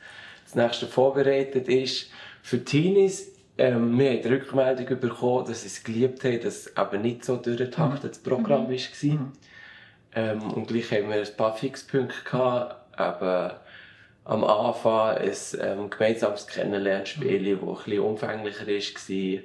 das 0.44 0.56
Nächste 0.56 0.88
vorbereitet 0.88 1.68
ist. 1.68 2.10
Für 2.42 2.64
Teenies 2.64 3.28
ähm, 3.58 3.98
wir 3.98 4.10
haben 4.10 4.22
die 4.22 4.28
Rückmeldung 4.28 4.98
bekommen, 4.98 5.46
dass 5.46 5.60
sie 5.60 5.68
es 5.68 5.84
geliebt 5.84 6.24
haben, 6.24 6.40
dass 6.40 6.66
es 6.66 6.76
aber 6.76 6.98
nicht 6.98 7.24
so 7.24 7.36
durchgetaktet 7.36 8.12
das 8.12 8.18
Programm 8.18 8.64
mhm. 8.64 8.70
war. 8.70 9.14
Mhm. 9.14 9.32
Ähm, 10.14 10.52
und 10.52 10.68
gleich 10.68 10.90
haben 10.92 11.08
wir 11.08 11.16
ein 11.16 11.36
paar 11.36 11.56
Fixpunkte 11.56 12.24
gehabt, 12.24 12.76
aber 12.98 13.60
am 14.24 14.44
Anfang 14.44 15.16
ein 15.16 15.32
ähm, 15.60 15.90
gemeinsames 15.90 16.46
Kennenlernspiel, 16.46 17.56
das 17.56 17.86
ein 17.86 17.98
umfänglicher 17.98 18.66
war, 18.66 19.42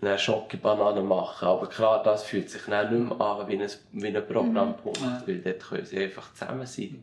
eine 0.00 0.18
Schocke-Banane 0.18 1.02
machen. 1.02 1.48
Aber 1.48 1.68
klar, 1.68 2.02
das 2.02 2.24
fühlt 2.24 2.50
sich 2.50 2.62
dann 2.66 2.92
nicht 2.92 3.08
mehr 3.08 3.20
an 3.20 3.48
wie 3.48 3.60
ein, 3.60 3.70
wie 3.92 4.06
ein 4.06 4.26
Programmpunkt, 4.26 5.00
mhm. 5.00 5.22
weil 5.26 5.38
dort 5.38 5.60
können 5.60 5.84
sie 5.84 5.98
einfach 5.98 6.32
zusammen 6.34 6.66
sein. 6.66 7.02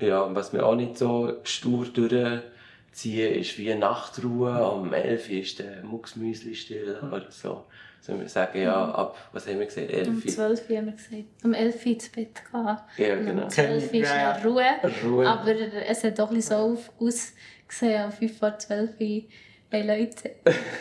Ja, 0.00 0.22
und 0.22 0.34
was 0.34 0.52
wir 0.52 0.64
auch 0.64 0.76
nicht 0.76 0.96
so 0.96 1.38
stur 1.42 1.86
durchziehen, 1.86 3.34
ist 3.34 3.58
wie 3.58 3.70
eine 3.70 3.80
Nachtruhe. 3.80 4.70
Um 4.70 4.92
11 4.92 5.28
Uhr 5.28 5.36
ist 5.36 5.58
der 5.58 5.82
Mucksmüsli 5.82 6.54
still 6.54 6.98
oder 7.02 7.30
so. 7.30 7.64
Sollen 8.00 8.20
wir 8.20 8.28
sagen, 8.28 8.60
ja, 8.60 8.86
mhm. 8.86 8.92
ab, 8.92 9.16
was 9.32 9.46
haben 9.46 9.58
wir 9.58 9.76
11 9.76 10.08
Um 10.08 10.26
12 10.26 10.70
Uhr 10.70 10.76
haben 10.76 10.86
wir 10.86 10.92
gesagt. 10.92 11.44
Um 11.44 11.54
11 11.54 11.74
Uhr 11.74 11.92
ins 11.92 12.08
Bett 12.08 12.42
gehen. 12.50 12.78
Ja, 12.96 13.14
genau. 13.16 13.42
Um 13.44 13.50
12 13.50 13.92
Uhr 13.92 14.00
ist 14.00 14.10
ja. 14.10 14.32
Ruhe. 14.42 14.64
Ruhe. 15.04 15.28
Aber 15.28 15.54
es 15.86 16.04
hat 16.04 16.18
doch 16.18 16.32
so 16.40 16.78
ausgesehen, 16.98 18.04
um 18.06 18.12
5 18.12 18.38
vor 18.38 18.58
12 18.58 18.90
Uhr. 19.00 19.22
Hey 19.70 19.86
Leute, 19.86 20.30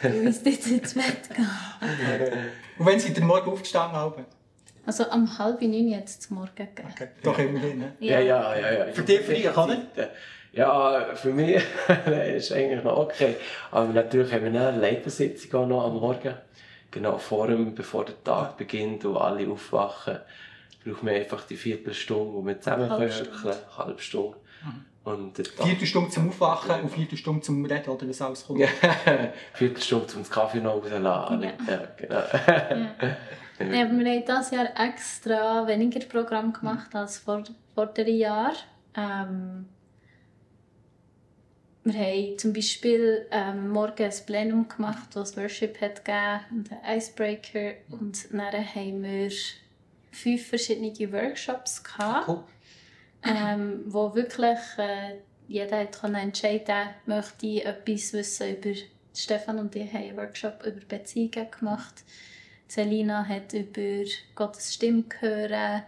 du 0.01 0.09
müsst 0.23 0.45
jetzt 0.45 0.67
ins 0.67 0.93
Bett 0.93 1.29
gehen. 1.35 1.47
Und 2.77 2.85
wenn 2.85 2.99
seid 2.99 3.17
ihr 3.17 3.23
morgen 3.25 3.51
aufgestanden 3.51 3.97
haben? 3.97 4.25
Also 4.85 5.03
um 5.11 5.37
halb 5.37 5.61
neun 5.61 5.89
jetzt 5.89 6.21
zum 6.21 6.37
Morgen 6.37 6.55
gegeben. 6.55 6.87
Okay. 6.93 7.09
Doch 7.21 7.37
immerhin, 7.37 7.79
ne? 7.79 7.93
Ja, 7.99 8.21
ja, 8.21 8.55
ja. 8.55 8.85
ja. 8.85 8.93
Für 8.93 9.01
dich 9.01 9.19
früh, 9.19 9.41
kann 9.41 9.71
ich? 9.71 10.07
Ja, 10.53 11.13
für 11.15 11.33
mich 11.33 11.61
ist 12.35 12.53
eigentlich 12.53 12.83
noch 12.85 12.97
okay. 12.97 13.35
Aber 13.69 13.91
natürlich 13.91 14.31
haben 14.31 14.53
wir 14.53 14.61
eine 14.61 14.79
Leitersitzung 14.79 15.61
auch 15.61 15.67
noch 15.67 15.83
am 15.83 15.99
Morgen 15.99 16.35
genau 16.91 17.17
vor 17.17 17.47
dem, 17.47 17.75
bevor 17.75 18.05
der 18.05 18.23
Tag 18.23 18.57
beginnt 18.57 19.05
und 19.05 19.17
alle 19.17 19.49
aufwachen, 19.49 20.19
brauchen 20.83 21.07
wir 21.07 21.15
einfach 21.15 21.45
die 21.45 21.57
Viertelstunde, 21.57 22.33
wo 22.33 22.45
wir 22.45 22.59
zusammen 22.59 22.89
halbe 22.89 23.07
können, 23.07 23.25
Stunde. 23.25 23.57
halbe 23.77 24.01
Stunde. 24.01 24.37
Mhm. 24.63 24.85
Und 25.03 25.37
Viertelstunde 25.37 26.09
zum 26.09 26.29
Aufwachen 26.29 26.81
und 26.81 26.89
Viertelstunde 26.89 27.41
zum 27.41 27.63
Reden, 27.63 27.89
oder 27.89 28.09
was 28.09 28.21
alles 28.21 28.45
kommt? 28.45 28.61
Viertelstunde 29.53 30.07
zum 30.07 30.29
Kaffee 30.29 30.59
noch 30.59 30.83
rauslassen. 30.83 31.43
Ja. 31.43 31.51
ja, 31.67 31.87
genau. 31.95 32.15
ja. 32.15 33.15
ja, 33.65 33.71
wir 33.71 33.79
haben 33.79 34.03
dieses 34.03 34.51
Jahr 34.51 34.67
extra 34.77 35.65
weniger 35.65 36.05
Programm 36.05 36.51
gemacht 36.51 36.93
als 36.93 37.19
vor, 37.19 37.43
vor 37.73 37.85
drei 37.87 38.09
Jahren. 38.09 38.55
Ähm, 38.95 39.65
wir 41.87 41.99
haben 41.99 42.37
zum 42.37 42.51
Beispiel 42.51 43.25
ähm, 43.31 43.69
morgen 43.69 44.03
ein 44.03 44.25
Plenum 44.25 44.67
gemacht, 44.67 45.07
das 45.13 45.37
Worship 45.37 45.79
hat 45.79 46.03
gegeben 46.03 46.39
und 46.51 46.71
einen 46.71 46.97
Icebreaker. 46.97 47.75
Und 47.89 48.27
dann 48.31 48.75
haben 48.75 49.03
wir 49.03 49.31
fünf 50.11 50.47
verschiedene 50.47 51.11
Workshops 51.13 51.81
gehabt, 51.83 52.27
cool. 52.27 52.43
ähm, 53.23 53.83
wo 53.85 54.13
wirklich 54.13 54.59
äh, 54.77 55.15
jeder 55.47 55.85
konnte 55.85 56.19
entscheiden 56.19 56.89
möchte 57.05 57.47
ich 57.47 57.65
etwas 57.65 58.11
wissen 58.11 58.57
über 58.57 58.77
Stefan 59.13 59.59
und 59.59 59.75
ich 59.75 59.91
haben 59.93 60.03
einen 60.03 60.17
Workshop 60.17 60.65
über 60.65 60.81
Beziehungen 60.87 61.49
gemacht. 61.57 62.03
Selina 62.67 63.25
hat 63.25 63.53
über 63.53 64.03
Gottes 64.35 64.73
Stimme 64.73 65.05
hören. 65.19 65.83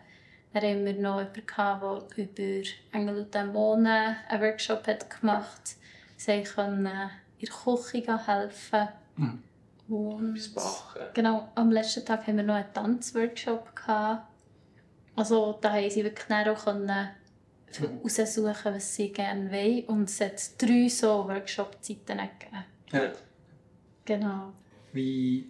Dann 0.53 0.63
haben 0.63 0.86
wir 0.86 0.94
noch 0.94 1.20
jemanden, 1.20 2.08
der 2.15 2.25
über 2.25 2.70
Engel 2.94 3.18
und 3.18 3.36
Dämonen 3.36 4.15
einen 4.29 4.41
Workshop 4.41 4.88
hat 4.88 5.10
gemacht 5.20 5.60
hat. 5.60 5.78
Sie 6.19 6.43
können 6.43 6.85
in 6.85 7.47
der 7.47 7.49
Küche 7.49 8.27
helfen. 8.27 8.89
Mhm. 9.15 9.43
Und 9.88 10.51
genau, 11.13 11.49
am 11.55 11.71
letzten 11.71 12.05
Tag 12.05 12.27
haben 12.27 12.38
wir 12.38 12.43
noch 12.43 12.55
einen 12.55 12.73
Tanzworkshop. 12.73 13.73
Gehabt. 13.73 14.27
Also 15.15 15.57
da 15.61 15.71
haben 15.71 15.89
sie 15.89 16.03
wirklich 16.03 16.29
auch 16.29 16.65
können 16.65 17.09
heraussuchen, 17.71 18.53
mhm. 18.53 18.75
was 18.75 18.95
sie 18.95 19.13
gerne 19.13 19.49
wollen. 19.49 19.85
Und 19.85 20.09
es 20.09 20.19
hat 20.19 20.61
drei 20.61 20.89
so 20.89 21.25
Workshop-Zeiten 21.25 22.17
gegeben. 22.17 22.65
Ja. 22.91 23.13
Genau. 24.03 24.51
Wie, 24.91 25.49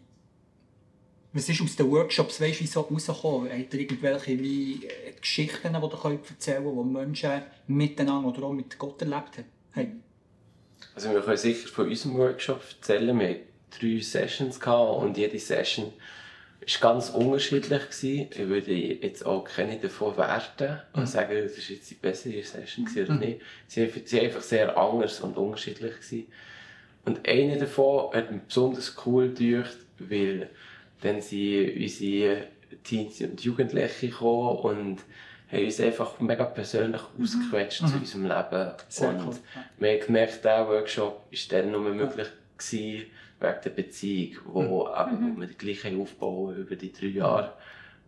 was 1.33 1.49
ist 1.49 1.61
aus 1.61 1.75
den 1.75 1.89
Workshops 1.89 2.39
weißt, 2.39 2.61
wie 2.61 2.67
so 2.67 2.81
rausgekommen? 2.81 3.51
Habt 3.51 3.73
ihr 3.73 3.79
irgendwelche 3.79 4.39
wie, 4.39 4.85
äh, 4.85 5.13
Geschichten, 5.19 5.73
die 5.73 5.79
ihr 5.79 6.19
erzählen 6.29 6.63
könnt, 6.63 6.85
die 6.85 6.93
Menschen 6.93 7.41
miteinander 7.65 8.29
oder 8.29 8.43
auch 8.43 8.53
mit 8.53 8.77
Gott 8.77 9.01
erlebt 9.01 9.39
haben? 9.75 10.03
Also 10.99 11.13
wir 11.13 11.21
können 11.21 11.37
sicher 11.37 11.69
von 11.69 11.87
unserem 11.87 12.17
Workshop 12.17 12.61
erzählen. 12.77 13.17
Wir 13.17 13.29
hatten 13.29 13.39
drei 13.79 14.01
Sessions 14.01 14.59
gehabt 14.59 15.01
und 15.01 15.17
jede 15.17 15.39
Session 15.39 15.93
war 16.59 16.91
ganz 16.91 17.09
unterschiedlich. 17.11 17.83
Gewesen. 17.83 18.27
Ich 18.29 18.49
würde 18.49 18.73
jetzt 18.73 19.25
auch 19.25 19.45
keine 19.45 19.77
davon 19.77 20.17
werten 20.17 20.77
und 20.91 21.03
mhm. 21.03 21.07
sagen, 21.07 21.41
das 21.41 21.55
war 21.55 21.69
jetzt 21.73 21.89
die 21.89 21.95
bessere 21.95 22.43
Session 22.43 22.85
oder 23.01 23.13
mhm. 23.13 23.19
nicht. 23.19 23.41
Sie 23.67 23.87
waren 23.87 24.25
einfach 24.25 24.41
sehr 24.41 24.77
anders 24.77 25.21
und 25.21 25.37
unterschiedlich. 25.37 25.95
Gewesen. 25.95 26.27
Und 27.05 27.25
eine 27.25 27.57
davon 27.57 28.13
hat 28.13 28.29
mich 28.29 28.41
besonders 28.41 28.93
cool 29.05 29.33
gedacht, 29.33 29.77
weil 29.99 30.49
dann 30.99 31.21
sind 31.21 31.77
unsere 31.77 32.47
Teens 32.83 33.21
und 33.21 33.39
Jugendliche 33.39 34.09
gekommen 34.09 34.57
und 34.57 34.97
haben 35.51 35.65
uns 35.65 35.79
einfach 35.79 36.19
mega 36.19 36.45
persönlich 36.45 37.01
mhm. 37.17 37.23
ausgequetscht 37.23 37.81
mhm. 37.81 37.87
zu 37.87 37.97
unserem 37.97 38.23
Leben. 38.23 38.71
Sehr 38.87 39.09
und 39.09 39.27
cool. 39.27 39.35
wir 39.77 39.91
haben 39.91 40.05
gemerkt, 40.05 40.37
dieser 40.43 40.67
Workshop 40.67 41.25
war 41.31 41.39
dann 41.49 41.71
nur 41.71 41.81
möglich 41.81 42.27
gewesen, 42.57 43.05
wegen 43.39 43.61
der 43.63 43.69
Beziehung, 43.69 44.37
wo, 44.45 44.85
mhm. 44.85 45.35
wo 45.35 45.41
wir 45.41 45.47
die 45.47 45.57
gleiche 45.57 45.97
aufbauen 45.97 46.55
über 46.57 46.75
die 46.75 46.91
drei 46.91 47.07
Jahre. 47.07 47.53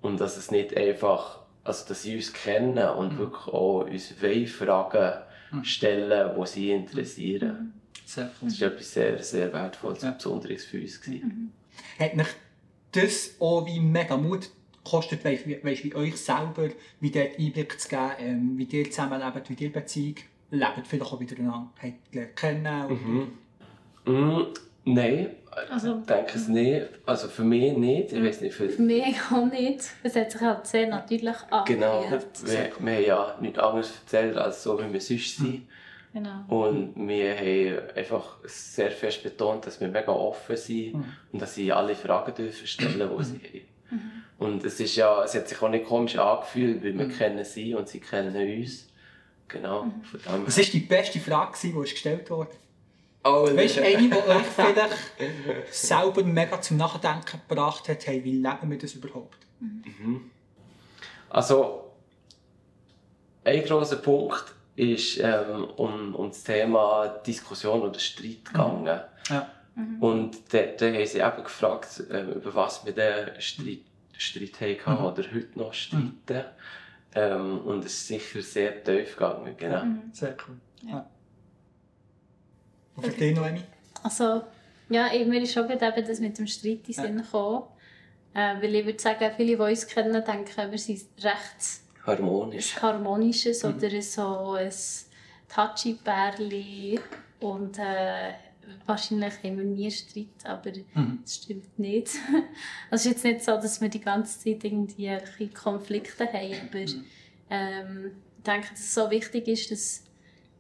Und 0.02 0.20
dass 0.20 0.38
es 0.38 0.52
nicht 0.52 0.76
einfach, 0.76 1.40
also 1.64 1.88
dass 1.88 2.04
sie 2.04 2.16
uns 2.16 2.34
kennen 2.34 2.90
und 2.90 3.14
mhm. 3.14 3.18
wirklich 3.18 3.48
auch 3.48 3.86
uns 3.86 4.14
Fragen 4.52 5.22
mhm. 5.52 5.64
stellen, 5.64 6.32
die 6.38 6.48
sie 6.48 6.72
interessieren. 6.72 7.52
Mhm. 7.52 7.74
Sehr 8.06 8.32
cool. 8.42 8.50
Das 8.50 8.62
war 8.62 8.68
etwas 8.68 8.94
sehr, 8.94 9.24
sehr 9.24 9.54
Wertvolles 9.54 10.02
ja. 10.02 10.10
und 10.10 10.18
Besonderes 10.18 10.66
für 10.66 10.82
uns. 10.82 11.00
Mhm. 11.08 11.52
Hat 11.98 12.16
mich 12.16 12.28
das 12.92 13.36
auch 13.40 13.66
wie 13.66 13.80
mega 13.80 14.18
Mut 14.18 14.50
kostet, 14.84 15.24
weißt, 15.24 15.48
weißt, 15.64 15.84
wie 15.84 15.96
euch 15.96 16.18
selber, 16.18 16.70
wie 17.00 17.12
dort 17.12 17.38
Einblick 17.38 17.80
zu 17.80 17.90
geben, 17.90 18.12
ähm, 18.20 18.58
wie 18.58 18.64
ihr 18.66 18.90
zusammenlebt, 18.90 19.50
wie 19.50 19.64
ihr 19.64 19.72
Beziehung 19.72 20.16
lebt, 20.50 20.88
vielleicht 20.88 21.14
auch 21.14 21.20
wieder 21.20 21.38
einander 21.38 21.70
habt 21.82 22.36
kennen. 22.36 23.32
Mhm. 24.06 24.12
Mm, 24.14 24.48
nein, 24.86 25.30
also, 25.70 26.00
ich 26.00 26.06
denke 26.06 26.32
es 26.36 26.48
nicht. 26.48 26.88
Also 27.06 27.28
für 27.28 27.44
mich 27.44 27.76
nicht. 27.76 28.14
Ich 28.14 28.24
weiß 28.24 28.42
nicht, 28.42 28.54
für, 28.56 28.70
für 28.70 28.82
mich 28.82 29.16
auch 29.32 29.46
nicht. 29.52 29.84
Es 30.02 30.16
hat 30.16 30.32
sich 30.32 30.42
halt 30.42 30.66
sehr 30.66 30.88
natürlich 30.88 31.36
angehört. 31.50 31.68
Genau, 31.68 32.06
wir, 32.10 32.22
wir 32.80 32.98
haben 32.98 33.06
ja 33.06 33.36
nichts 33.42 33.60
anderes 33.60 33.94
erzählt, 34.04 34.38
als 34.38 34.64
so 34.64 34.80
wie 34.80 34.92
wir 34.92 35.02
sonst 35.02 35.38
sind. 35.38 35.68
Genau. 36.14 36.44
Und 36.48 36.94
wir 37.08 37.36
haben 37.36 37.96
einfach 37.96 38.38
sehr 38.44 38.92
fest 38.92 39.24
betont, 39.24 39.66
dass 39.66 39.80
wir 39.80 39.88
mega 39.88 40.12
offen 40.12 40.58
sind 40.58 40.96
Mhm. 40.96 41.06
und 41.32 41.42
dass 41.42 41.56
sie 41.56 41.72
alle 41.72 41.96
Fragen 41.96 42.34
dürfen 42.36 42.68
stellen, 42.68 43.10
die 43.18 43.24
sie 43.24 43.36
haben. 43.36 44.02
Und 44.42 44.66
es 44.66 44.80
ist 44.80 44.96
ja, 44.96 45.24
es 45.24 45.36
hat 45.36 45.48
sich 45.48 45.62
auch 45.62 45.70
nicht 45.70 45.86
komisch 45.86 46.18
angefühlt, 46.18 46.84
weil 46.84 46.98
wir 46.98 47.10
kennen 47.10 47.46
sie 47.46 47.76
und 47.76 47.88
sie 47.88 48.00
kennen 48.00 48.36
uns. 48.36 48.88
Genau, 49.48 49.84
dem 49.84 50.48
Was 50.48 50.58
war 50.58 50.66
die 50.66 50.80
beste 50.80 51.20
Frage, 51.20 51.56
die 51.62 51.70
ist 51.70 51.92
gestellt 51.92 52.28
wurde? 52.32 52.50
Oh, 53.24 53.48
Weißt 53.56 53.78
du, 53.78 53.84
eine, 53.84 54.10
die 54.10 54.12
euch 54.12 54.46
vielleicht 54.56 54.96
selber 55.70 56.24
mega 56.24 56.60
zum 56.60 56.78
Nachdenken 56.78 57.40
gebracht 57.48 57.88
hat, 57.88 58.08
hey, 58.08 58.24
wie 58.24 58.38
leben 58.38 58.72
wir 58.72 58.80
das 58.80 58.96
überhaupt? 58.96 59.38
Also, 61.30 61.92
ein 63.44 63.64
grosser 63.64 63.98
Punkt 63.98 64.56
ist 64.76 65.20
ähm, 65.20 65.66
um, 65.76 66.16
um 66.16 66.30
das 66.30 66.44
Thema 66.44 67.20
Diskussion 67.28 67.84
oder 67.84 68.00
Streit 68.00 68.44
gegangen. 68.46 69.02
Ja. 69.30 69.52
Und 70.00 70.52
da, 70.52 70.64
da 70.64 70.88
haben 70.88 71.06
sie 71.06 71.20
eben 71.20 71.44
gefragt, 71.44 72.04
ähm, 72.10 72.32
über 72.32 72.56
was 72.56 72.84
wir 72.84 72.94
den 72.94 73.40
Streit, 73.40 73.91
Streit 74.22 74.86
hatten 74.86 75.04
oder 75.04 75.24
heute 75.34 75.60
noch 75.60 75.74
streiten. 75.74 76.46
Ähm, 77.14 77.60
und 77.66 77.86
es 77.86 77.94
ist 77.94 78.08
sicher 78.08 78.42
sehr 78.42 78.84
tief 78.84 79.16
gegangen. 79.16 79.56
Genau. 79.58 79.84
Sehr 80.14 80.36
cool. 80.48 80.58
Ja. 80.90 81.10
Und 82.96 83.06
für 83.06 83.12
dich, 83.12 83.36
Noemi? 83.36 83.64
Also, 84.04 84.44
ja, 84.90 85.12
ich, 85.14 85.28
mir 85.28 85.42
ist 85.42 85.54
schon 85.54 85.70
eben 85.70 86.06
das 86.08 86.20
mit 86.20 86.38
dem 86.38 86.48
Streit 86.48 86.88
in 86.88 86.94
Sinn 86.94 87.18
gekommen. 87.18 87.64
Äh, 88.34 88.62
weil 88.62 88.76
ich 88.76 88.86
würde 88.86 89.00
sagen, 89.00 89.32
viele, 89.36 89.58
die 89.58 89.62
uns 89.62 89.86
kennen, 89.88 90.24
denken, 90.24 90.72
wir 90.72 90.78
sind 90.78 91.02
recht 91.22 91.82
Harmonisch. 92.06 92.82
Harmonisches 92.82 93.64
oder 93.64 94.02
so 94.02 94.54
ein 94.54 94.72
touchy 95.48 95.94
Bärli 96.04 97.00
und 97.40 97.78
äh, 97.78 98.34
wahrscheinlich 98.86 99.34
haben 99.44 99.58
wir 99.58 99.64
nie 99.66 99.90
Streit, 99.92 100.28
aber 100.44 100.72
das 100.72 101.36
stimmt 101.36 101.78
nicht. 101.80 102.10
Also 102.90 103.10
es 103.10 103.16
ist 103.18 103.24
jetzt 103.24 103.24
nicht 103.24 103.44
so, 103.46 103.52
dass 103.54 103.80
wir 103.82 103.90
die 103.90 104.02
ganze 104.02 104.40
Zeit 104.40 104.64
irgendwie 104.64 105.18
Konflikte 105.54 106.26
haben, 106.32 106.54
aber 106.70 106.86
ähm, 107.50 108.12
ich 108.38 108.44
denke, 108.44 108.70
dass 108.72 108.80
es 108.80 108.94
so 108.94 109.10
wichtig 109.10 109.48
ist, 109.48 109.72
dass 109.72 110.04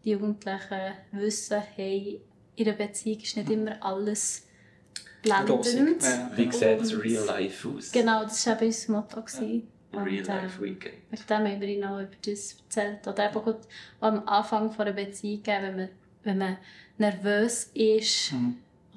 die 0.04 0.12
Jugendlichen 0.12 0.94
wissen, 1.12 1.62
hey, 1.76 2.22
ihre 2.56 2.74
Beziehung 2.74 3.20
ist 3.20 3.38
nicht 3.38 3.50
immer 3.50 3.84
alles 3.84 4.48
blendend. 5.22 6.04
Ja. 6.04 6.32
Wie 6.36 6.52
sieht 6.52 6.64
es 6.82 6.94
Und- 6.94 7.04
Real 7.04 7.26
Life 7.26 7.68
aus? 7.70 7.92
Genau, 7.92 8.24
das 8.24 8.46
war 8.48 8.56
eben 8.62 8.66
unser 8.68 8.92
Motto. 8.92 9.20
Und, 9.94 10.04
Real 10.06 10.26
Life 10.26 10.58
ähm, 10.58 10.62
Weekend. 10.64 11.12
mit 11.12 11.30
dem 11.30 11.38
haben 11.38 11.62
wir 11.62 11.68
ihnen 11.68 11.84
auch 11.84 12.00
über 12.00 12.16
das 12.26 12.56
erzählt. 12.64 13.06
Oder 13.08 13.30
eben 13.30 13.44
gut 13.44 13.58
am 14.00 14.26
Anfang 14.28 14.72
von 14.72 14.86
einer 14.88 14.96
Beziehung, 14.96 15.42
wenn 15.46 15.76
man, 15.76 15.90
wenn 16.24 16.38
man 16.38 16.58
nervös 16.98 17.72
ist 17.74 18.34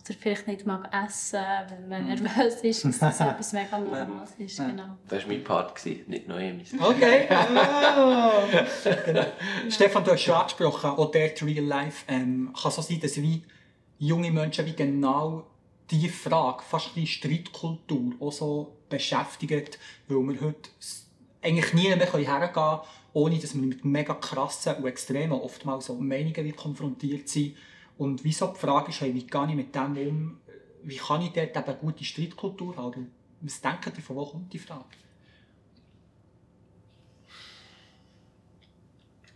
oder 0.05 0.19
vielleicht 0.19 0.47
nicht 0.47 0.67
mag 0.67 0.91
essen, 0.93 1.41
wenn 1.69 1.89
man 1.89 2.07
nervös 2.07 2.57
ist, 2.57 2.85
dass 2.85 2.99
das 2.99 3.21
etwas 3.21 3.53
mega 3.53 3.79
Normales 3.79 4.33
ist. 4.39 4.59
Genau. 4.59 4.99
Das 5.09 5.23
war 5.23 5.29
mein 5.29 5.45
Part, 5.45 5.75
gewesen, 5.75 6.05
nicht 6.09 6.29
Noemis. 6.29 6.75
Okay. 6.79 7.27
Ah. 7.31 8.43
genau. 9.07 9.25
Stefan, 9.71 10.05
du 10.05 10.13
hast 10.13 10.23
schon 10.23 10.35
angesprochen, 10.35 10.91
auch 10.91 11.11
dort 11.11 11.43
Real 11.43 11.65
Life. 11.65 12.05
Ähm, 12.09 12.53
kann 12.61 12.71
so 12.71 12.83
sein, 12.83 13.01
dass 13.01 13.21
wie 13.21 13.43
junge 13.99 14.31
Menschen 14.31 14.67
wie 14.67 14.75
genau 14.75 15.47
diese 15.91 16.09
Frage, 16.09 16.63
fast 16.63 16.97
ein 16.97 17.07
Streitkultur, 17.07 18.15
auch 18.21 18.33
so 18.33 18.77
beschäftigt, 18.89 19.79
weil 20.09 20.19
wir 20.19 20.41
heute 20.41 20.71
eigentlich 21.43 21.73
nie 21.75 21.89
mehr 21.89 21.99
hergehen 21.99 22.53
können, 22.53 22.81
ohne 23.15 23.39
dass 23.39 23.55
wir 23.55 23.63
mit 23.63 23.85
mega 23.85 24.15
krassen 24.15 24.75
und 24.75 24.87
extremen, 24.87 25.33
oftmals 25.33 25.87
so 25.87 25.95
Meinungen 25.95 26.35
wieder 26.35 26.57
konfrontiert 26.57 27.29
sind. 27.29 27.57
Und 27.97 28.25
wieso 28.25 28.49
die 28.49 28.59
Frage 28.59 28.91
ist, 28.91 29.01
hey, 29.01 29.15
wie 29.15 29.27
gehe 29.27 29.47
ich 29.49 29.55
mit 29.55 29.75
dem 29.75 29.97
um, 29.97 30.41
wie 30.83 30.97
kann 30.97 31.23
ich 31.23 31.33
dort 31.33 31.57
eine 31.57 31.77
gute 31.77 32.05
Streitkultur 32.05 32.77
haben? 32.77 33.13
Was 33.41 33.61
denkt 33.61 33.93
ihr, 33.97 34.03
von 34.03 34.17
wo 34.17 34.27
kommt 34.27 34.53
die 34.53 34.59
Frage? 34.59 34.85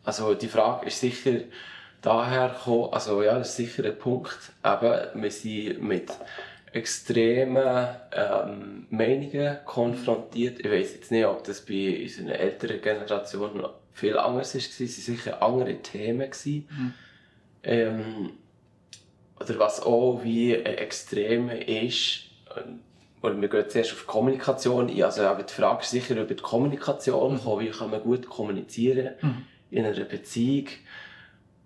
Also 0.05 0.35
die 0.35 0.49
Frage 0.49 0.87
ist 0.87 0.99
sicher 0.99 1.43
daher 2.01 2.49
gekommen, 2.49 2.93
also 2.93 3.23
ja, 3.23 3.39
das 3.39 3.51
ist 3.51 3.57
sicher 3.57 3.85
ein 3.85 3.99
Punkt, 3.99 4.53
eben, 4.65 5.23
wir 5.23 5.31
sind 5.31 5.83
mit 5.83 6.11
extremen 6.73 7.89
ähm, 8.13 8.87
Meinungen 8.91 9.59
konfrontiert. 9.65 10.61
Ich 10.61 10.71
weiß 10.71 10.95
jetzt 10.95 11.11
nicht, 11.11 11.27
ob 11.27 11.45
das 11.45 11.65
bei 11.65 12.01
unserer 12.03 12.39
älteren 12.39 12.81
Generation 12.81 13.67
viel 13.93 14.19
anders 14.19 14.55
war, 14.55 14.61
es 14.61 14.81
waren 14.81 14.87
sicher 14.89 15.43
andere 15.43 15.77
Themen. 15.77 16.31
gewesen. 16.31 16.95
Ähm, 17.63 18.33
oder 19.41 19.59
was 19.59 19.81
auch 19.83 20.21
wie 20.23 20.57
ein 20.57 20.65
Extrem 20.65 21.51
ist, 21.51 22.25
ähm, 22.57 22.81
oder 23.23 23.41
wir 23.41 23.49
gehen 23.49 23.69
zuerst 23.69 23.93
auf 23.93 24.01
die 24.01 24.07
Kommunikation 24.07 24.89
ein. 24.89 25.03
Also 25.03 25.23
aber 25.23 25.43
die 25.43 25.53
Frage 25.53 25.83
ist 25.83 25.91
sicher 25.91 26.15
über 26.15 26.35
die 26.35 26.43
Kommunikation, 26.43 27.37
gekommen, 27.37 27.67
wie 27.67 27.71
kann 27.71 27.91
man 27.91 28.03
gut 28.03 28.29
kommunizieren 28.29 29.15
in 29.71 29.85
einer 29.85 30.05
Beziehung. 30.05 30.69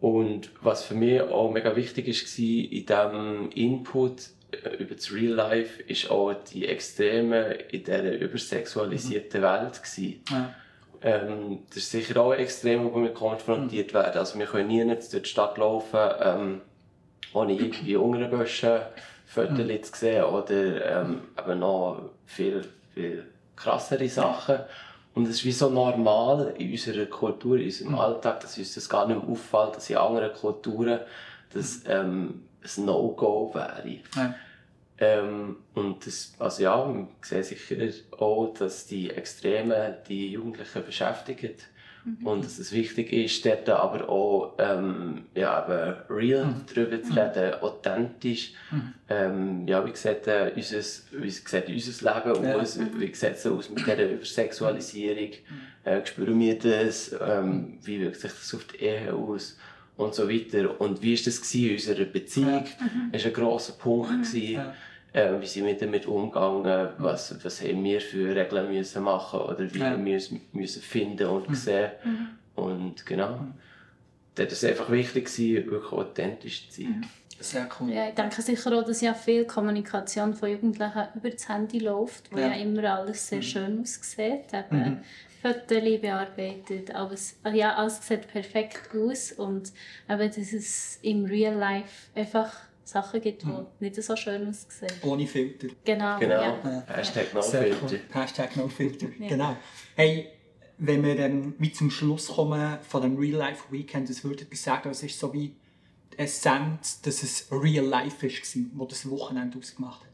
Und 0.01 0.51
was 0.63 0.83
für 0.83 0.95
mich 0.95 1.21
auch 1.21 1.53
mega 1.53 1.77
wichtig 1.77 2.07
war 2.09 2.45
in 2.45 2.87
diesem 2.87 3.51
Input 3.51 4.31
über 4.79 4.95
das 4.95 5.13
Real 5.13 5.35
Life, 5.35 5.83
ist 5.83 6.11
auch 6.11 6.35
die 6.35 6.67
Extreme 6.67 7.53
in 7.71 7.85
dieser 7.85 8.19
übersexualisierten 8.19 9.43
Welt. 9.43 9.83
Gewesen. 9.83 10.23
Ja. 10.31 10.55
Ähm, 11.03 11.61
das 11.69 11.79
ist 11.79 11.91
sicher 11.91 12.21
auch 12.21 12.33
ein 12.33 12.41
Extrem, 12.41 12.93
wo 12.93 13.03
wir 13.03 13.13
konfrontiert 13.13 13.93
werden. 13.93 14.19
Also 14.19 14.39
wir 14.39 14.47
können 14.47 14.69
nie 14.69 14.85
durch 14.85 15.11
die 15.11 15.29
Stadt 15.29 15.59
laufen, 15.59 15.99
ähm, 16.21 16.61
ohne 17.33 17.55
irgendwie 17.55 17.97
Unterböschen 17.97 18.81
Fotos 19.27 19.91
zu 19.91 19.99
sehen 19.99 20.25
oder 20.25 21.01
ähm, 21.01 21.23
eben 21.39 21.59
noch 21.59 22.11
viel, 22.27 22.63
viel 22.95 23.25
krassere 23.57 24.09
Sachen. 24.09 24.59
Und 25.15 25.25
es 25.25 25.37
ist 25.37 25.45
wie 25.45 25.53
so 25.53 25.71
normal 25.71 26.55
in 26.59 26.71
unserer 26.71 27.07
Kultur, 27.07 27.57
in 27.57 27.65
unserem 27.65 27.95
Alltag, 27.97 28.41
dass 28.41 28.59
uns 28.59 28.75
das 28.75 28.89
gar 28.89 29.07
nicht 29.07 29.21
mehr 29.21 29.29
auffällt, 29.29 29.77
dass 29.77 29.91
in 29.91 29.97
anderen 29.97 30.33
Kulturen 30.35 31.01
das 31.53 31.83
ähm, 31.87 32.45
ein 32.65 32.85
No-Go 32.85 33.51
wäre. 33.55 33.99
Ja. 34.17 34.35
Ähm, 34.99 35.57
und 35.75 36.07
das, 36.07 36.35
also 36.39 36.63
ja, 36.63 36.87
wir 36.95 37.09
sehen 37.23 37.43
sicher 37.43 37.77
auch, 38.19 38.55
dass 38.55 38.87
die 38.87 39.11
Extremen 39.11 39.95
die 40.09 40.33
Jugendlichen 40.33 40.85
beschäftigen. 40.85 41.55
Und 42.25 42.45
dass 42.45 42.59
es 42.59 42.73
wichtig 42.73 43.13
ist, 43.13 43.47
dort 43.47 43.69
aber 43.69 44.09
auch 44.09 44.55
ähm, 44.59 45.27
ja, 45.37 45.65
eben 45.65 45.97
real 46.11 46.53
darüber 46.75 47.01
zu 47.01 47.13
reden, 47.13 47.55
authentisch. 47.63 48.55
Ähm, 49.09 49.69
ja, 49.69 49.87
wie 49.87 49.95
sieht, 49.95 50.27
äh, 50.27 50.51
unser, 50.57 50.79
wie 51.13 51.31
sieht 51.31 51.69
unser 51.69 52.15
Leben 52.25 52.45
Ja. 52.45 52.57
aus? 52.57 52.77
Wie 52.97 53.15
sieht 53.15 53.35
es 53.35 53.47
aus 53.47 53.71
mit 53.71 53.87
dieser 53.87 54.11
Übersexualisierung? 54.11 55.31
Äh, 55.85 56.05
spüren 56.05 56.41
wir 56.41 56.59
das? 56.59 57.15
Ähm, 57.21 57.79
wie 57.85 58.01
wirkt 58.01 58.17
sich 58.21 58.33
das 58.33 58.53
auf 58.53 58.65
die 58.65 58.83
Ehe 58.85 59.15
aus? 59.15 59.57
Und 59.97 60.15
so 60.15 60.29
weiter. 60.29 60.81
Und 60.81 61.03
wie 61.03 61.17
war 61.17 61.25
das 61.25 61.41
gewesen 61.41 61.67
in 61.69 61.75
unserer 61.75 62.05
Beziehung? 62.07 62.65
Das 63.13 63.23
war 63.25 63.29
ein 63.31 63.35
grosser 63.35 63.73
Punkt. 63.75 64.33
Ja. 64.35 64.75
Äh, 65.13 65.41
wie 65.41 65.47
sind 65.47 65.67
wir 65.67 65.77
damit 65.77 66.07
umgegangen? 66.07 66.89
Was, 66.99 67.45
was 67.45 67.61
haben 67.63 67.85
wir 67.85 68.01
für 68.01 68.35
Regeln 68.35 68.73
müssen 68.73 69.03
machen 69.03 69.41
oder 69.41 69.73
wie 69.75 69.79
Ja. 69.79 69.91
wir 69.91 69.99
müssen, 69.99 70.41
müssen 70.53 70.81
finden 70.83 71.27
und 71.27 71.55
sehen? 71.55 71.91
Und 72.55 73.05
genau. 73.05 73.41
Da 74.35 74.45
ist 74.45 74.53
es 74.53 74.65
einfach 74.65 74.91
wichtig, 74.91 75.27
gewesen, 75.27 75.71
wirklich 75.71 75.93
authentisch 75.93 76.71
zu 76.71 76.83
sein. 76.83 77.07
Sehr 77.39 77.69
cool. 77.81 77.93
Ja, 77.93 78.09
ich 78.09 78.15
denke 78.15 78.41
sicher 78.41 78.73
auch, 78.79 78.85
dass 78.85 79.01
ja 79.03 79.13
viel 79.13 79.45
Kommunikation 79.45 80.33
von 80.33 80.49
Jugendlichen 80.51 81.03
über 81.17 81.29
das 81.29 81.49
Handy 81.49 81.81
läuft, 81.81 82.33
wo 82.33 82.39
Ja. 82.39 82.47
ja, 82.49 82.55
immer 82.55 82.85
alles 82.95 83.29
sehr 83.29 83.43
schön 83.43 83.81
aussieht. 83.83 84.45
Eben 84.55 85.01
Fotos 85.43 86.01
bearbeitet, 86.01 86.95
alles, 86.95 87.37
ja, 87.53 87.75
alles 87.75 88.07
sieht 88.07 88.29
perfekt 88.29 88.91
aus 88.95 89.33
und 89.33 89.73
eben, 90.09 90.29
dass 90.29 90.53
es 90.53 90.99
im 91.03 91.25
Real 91.25 91.57
Life 91.57 92.11
einfach 92.15 92.53
Sachen 92.85 93.21
gibt, 93.21 93.43
die 93.43 93.49
nicht 93.81 94.03
so 94.03 94.15
schön 94.17 94.49
aussehen. 94.49 94.93
Ohne 95.03 95.27
Filter. 95.27 95.69
Genau, 95.85 96.19
Genau. 96.19 96.43
ja. 96.43 96.85
Hashtag 96.87 97.33
no 97.35 97.43
filter. 97.43 97.97
Hashtag 98.13 98.57
no 98.57 98.69
filter. 98.69 99.07
Genau. 99.19 99.57
Hey, 99.97 100.29
wenn 100.79 101.05
wir 101.05 101.17
dann 101.17 101.55
wie 101.59 101.73
zum 101.73 101.91
Schluss 101.91 102.29
kommen 102.29 102.79
von 102.83 103.03
dem 103.03 103.17
Real 103.17 103.39
Life 103.39 103.65
Weekend, 103.71 104.11
was 104.11 104.25
würdet 104.25 104.51
ihr 104.51 104.57
sagen, 104.57 104.91
es 104.91 105.03
ist 105.03 105.19
so 105.19 105.33
wie 105.33 105.55
die 106.13 106.19
Essenz, 106.19 107.01
dass 107.03 107.23
es 107.23 107.49
Real 107.51 107.85
Life 107.85 108.23
war, 108.27 108.65
wo 108.75 108.85
das 108.87 109.09
Wochenende 109.09 109.59
ausgemacht 109.59 110.03
hat? 110.03 110.12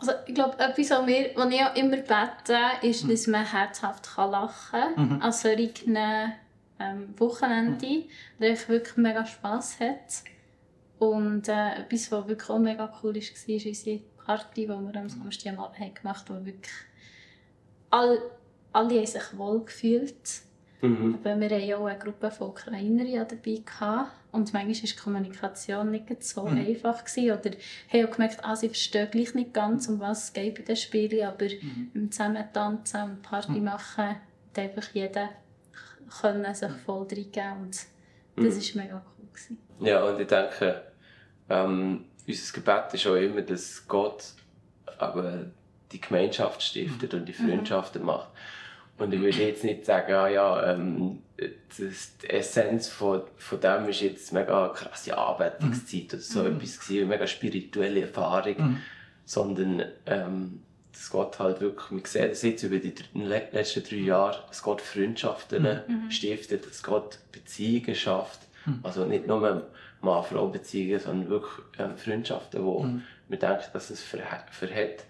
Also, 0.00 0.12
ich 0.26 0.34
glaube, 0.34 0.58
etwas, 0.58 0.90
was, 0.90 1.06
wir, 1.06 1.30
was 1.34 1.52
ich 1.52 1.62
auch 1.62 1.76
immer 1.76 1.96
bete, 1.98 2.58
ist, 2.82 3.08
dass 3.10 3.26
man 3.26 3.44
herzhaft 3.44 4.14
kann 4.14 4.30
lachen 4.30 4.94
kann 4.94 5.22
an 5.22 5.32
solchen 5.32 5.96
ähm, 5.96 7.14
Wochenenden, 7.18 8.04
mhm. 8.38 8.44
ich 8.44 8.68
wirklich 8.68 8.96
mega 8.96 9.26
Spass 9.26 9.78
hat. 9.78 10.24
Und 10.98 11.48
äh, 11.48 11.80
etwas, 11.80 12.10
was 12.12 12.28
wirklich 12.28 12.50
auch 12.50 12.58
mega 12.58 12.92
cool 13.02 13.14
war, 13.14 13.22
war 13.22 13.66
unsere 13.66 14.00
Party, 14.24 14.62
die 14.62 14.68
wir 14.68 14.96
am 14.96 15.08
Samstag 15.08 15.52
am 15.52 15.60
Abend 15.60 15.78
haben 15.78 15.94
gemacht 15.94 16.28
haben, 16.28 16.40
wo 16.40 16.46
wirklich 16.46 16.74
all, 17.90 18.18
alle 18.72 18.98
haben 18.98 19.06
sich 19.06 19.36
wohl 19.38 19.64
gefühlt 19.64 20.42
Mhm. 20.82 21.18
Aber 21.22 21.38
wir 21.40 21.50
hatten 21.50 21.74
auch 21.74 21.86
eine 21.86 21.98
Gruppe 21.98 22.30
von 22.30 22.48
Ukrainern 22.48 23.26
dabei. 23.28 23.62
Gehabt. 23.64 24.10
Und 24.32 24.52
manchmal 24.52 24.74
war 24.74 24.82
die 24.82 24.96
Kommunikation 24.96 25.90
nicht 25.90 26.22
so 26.24 26.44
Mhm. 26.46 26.58
einfach. 26.66 27.04
Gewesen. 27.04 27.30
Oder 27.32 27.50
haben 27.92 28.06
auch 28.06 28.10
gemerkt, 28.16 28.38
ah, 28.44 28.56
sie 28.56 28.68
verstehen 28.68 29.08
gleich 29.10 29.34
nicht 29.34 29.52
ganz, 29.52 29.88
um 29.88 29.98
was 30.00 30.24
es 30.24 30.32
geht 30.32 30.54
bei 30.56 30.62
den 30.62 30.76
Spielen. 30.76 31.26
Aber 31.26 31.44
Mhm. 31.44 31.90
im 31.94 32.10
Zusammen 32.12 32.44
tanzen 32.52 33.02
und 33.02 33.22
Party 33.22 33.52
Mhm. 33.52 33.64
machen, 33.64 34.04
hat 34.06 34.18
einfach 34.58 34.88
jeder 34.94 35.28
können 36.20 36.54
sich 36.54 36.70
voll 36.84 37.06
reingeben 37.08 37.52
und 37.62 37.76
Mhm. 38.36 38.44
das 38.44 38.74
war 38.76 38.82
mega 38.82 38.96
cool. 38.96 39.28
Gewesen. 39.32 39.58
Ja, 39.80 40.02
und 40.04 40.20
ich 40.20 40.26
denke, 40.26 40.82
ähm, 41.48 42.04
unser 42.26 42.52
Gebet 42.52 42.94
ist 42.94 43.06
auch 43.06 43.14
immer, 43.14 43.42
dass 43.42 43.86
Gott 43.86 44.24
aber 44.98 45.46
die 45.92 46.00
Gemeinschaft 46.00 46.62
stiftet 46.62 47.14
und 47.14 47.26
die 47.26 47.32
Freundschaften 47.32 48.04
macht. 48.04 48.28
Und 49.00 49.12
ich 49.14 49.20
würde 49.20 49.38
jetzt 49.44 49.64
nicht 49.64 49.84
sagen, 49.86 50.12
ah 50.12 50.28
ja, 50.28 50.72
ähm, 50.72 51.18
das, 51.36 52.18
die 52.18 52.28
Essenz 52.30 52.88
von, 52.88 53.22
von 53.36 53.60
dem 53.60 53.88
ist 53.88 54.02
jetzt 54.02 54.32
mega 54.32 54.68
krasse 54.68 55.16
Anbetungszeit 55.16 56.12
oder 56.12 56.22
so 56.22 56.44
etwas 56.44 56.78
gewesen, 56.80 56.98
eine 57.04 57.06
mega 57.06 57.26
spirituelle 57.26 58.02
Erfahrung, 58.02 58.56
Mhm. 58.58 58.76
sondern 59.24 59.84
ähm, 60.06 60.62
dass 60.92 61.08
Gott 61.10 61.38
halt 61.38 61.60
wirklich, 61.62 61.90
wir 61.90 62.06
sehen 62.06 62.28
das 62.28 62.42
jetzt 62.42 62.62
über 62.62 62.76
die 62.78 62.92
letzten 63.14 63.82
drei 63.84 63.96
Jahre, 63.96 64.44
dass 64.48 64.62
Gott 64.62 64.82
Freundschaften 64.82 65.64
stiftet, 66.10 66.66
dass 66.66 66.82
Gott 66.82 67.18
Beziehungen 67.32 67.94
schafft. 67.94 68.40
Also 68.82 69.06
nicht 69.06 69.26
nur 69.26 69.64
Mann-Frau-Beziehungen, 70.02 71.00
sondern 71.00 71.30
wirklich 71.30 71.52
ähm, 71.78 71.96
Freundschaften, 71.96 72.64
wo 72.64 72.84
wir 73.28 73.38
denken, 73.38 73.64
dass 73.72 73.88
es 73.90 74.02
verhält. 74.02 75.04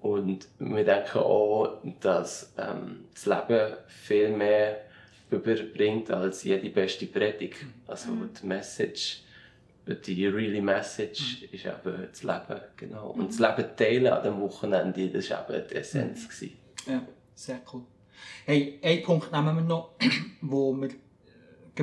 Und 0.00 0.48
wir 0.58 0.84
denken 0.84 1.18
auch, 1.18 1.78
dass 2.00 2.52
ähm, 2.56 3.04
das 3.12 3.26
Leben 3.26 3.76
viel 3.86 4.30
mehr 4.30 4.80
überbringt 5.30 6.10
als 6.10 6.42
jede 6.44 6.70
beste 6.70 7.06
Predigt. 7.06 7.66
Also 7.86 8.08
die 8.40 8.46
Message, 8.46 9.22
die 9.86 10.26
really 10.26 10.60
Message 10.60 11.42
ist 11.52 11.66
eben 11.66 12.08
das 12.10 12.22
Leben. 12.22 12.60
Genau. 12.76 13.10
Und 13.10 13.28
das 13.28 13.38
Leben 13.38 13.76
teilen 13.76 14.12
an 14.12 14.22
dem 14.22 14.40
Wochenende, 14.40 15.08
das 15.08 15.30
war 15.30 15.48
eben 15.50 15.68
die 15.68 15.74
Essenz. 15.76 16.28
gewesen. 16.28 16.56
Ja, 16.86 17.02
sehr 17.34 17.60
cool. 17.72 17.82
Hey, 18.46 18.78
einen 18.82 19.02
Punkt 19.02 19.30
nehmen 19.32 19.56
wir 19.56 19.62
noch, 19.62 19.90
wo 20.40 20.72
gerade 20.72 20.94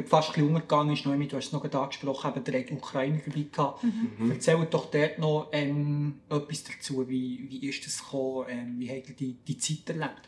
fast 0.05 0.29
ein 0.29 0.33
bisschen 0.33 0.47
untergegangen 0.47 0.93
ist, 0.93 1.05
Noemi, 1.05 1.27
du 1.27 1.37
hast 1.37 1.47
es 1.47 1.53
noch 1.53 1.61
gerade 1.61 1.79
angesprochen, 1.79 2.33
eben, 2.35 2.43
der 2.43 2.71
Ukraine 2.71 3.21
dabei 3.25 3.45
gehabt. 3.51 3.83
Erzähl 4.29 4.67
doch 4.69 4.91
dort 4.91 5.19
noch 5.19 5.49
ähm, 5.51 6.21
etwas 6.29 6.63
dazu, 6.63 7.07
wie, 7.07 7.47
wie 7.49 7.67
ist 7.67 7.85
das 7.85 8.03
gekommen, 8.03 8.45
ähm, 8.49 8.75
wie 8.79 8.89
habt 8.89 9.09
ihr 9.09 9.15
die, 9.15 9.33
die 9.47 9.57
Zeit 9.57 9.95
erlebt? 9.95 10.27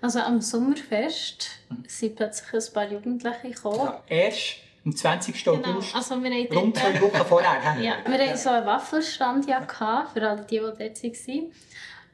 Also 0.00 0.20
am 0.20 0.40
Sommerfest 0.40 1.50
sind 1.86 2.16
plötzlich 2.16 2.52
ein 2.52 2.74
paar 2.74 2.90
Jugendliche 2.90 3.50
gekommen. 3.50 3.78
Ja, 3.78 4.02
erst 4.06 4.56
am 4.84 4.94
20. 4.94 5.44
Genau, 5.44 5.56
August, 5.56 5.94
also 5.94 6.22
wir 6.22 6.30
haben 6.30 6.58
rund 6.58 6.76
zwei 6.76 7.00
Wochen 7.00 7.26
vorher. 7.26 7.80
Ja, 7.80 7.96
wir 8.06 8.18
hatten 8.18 8.36
so 8.36 8.50
einen 8.50 8.66
Waffelstand 8.66 9.48
ja 9.48 9.60
gehabt, 9.60 10.12
für 10.12 10.28
alle 10.28 10.44
die, 10.44 10.58
die 10.58 10.60
dort 10.60 11.02
waren. 11.02 11.52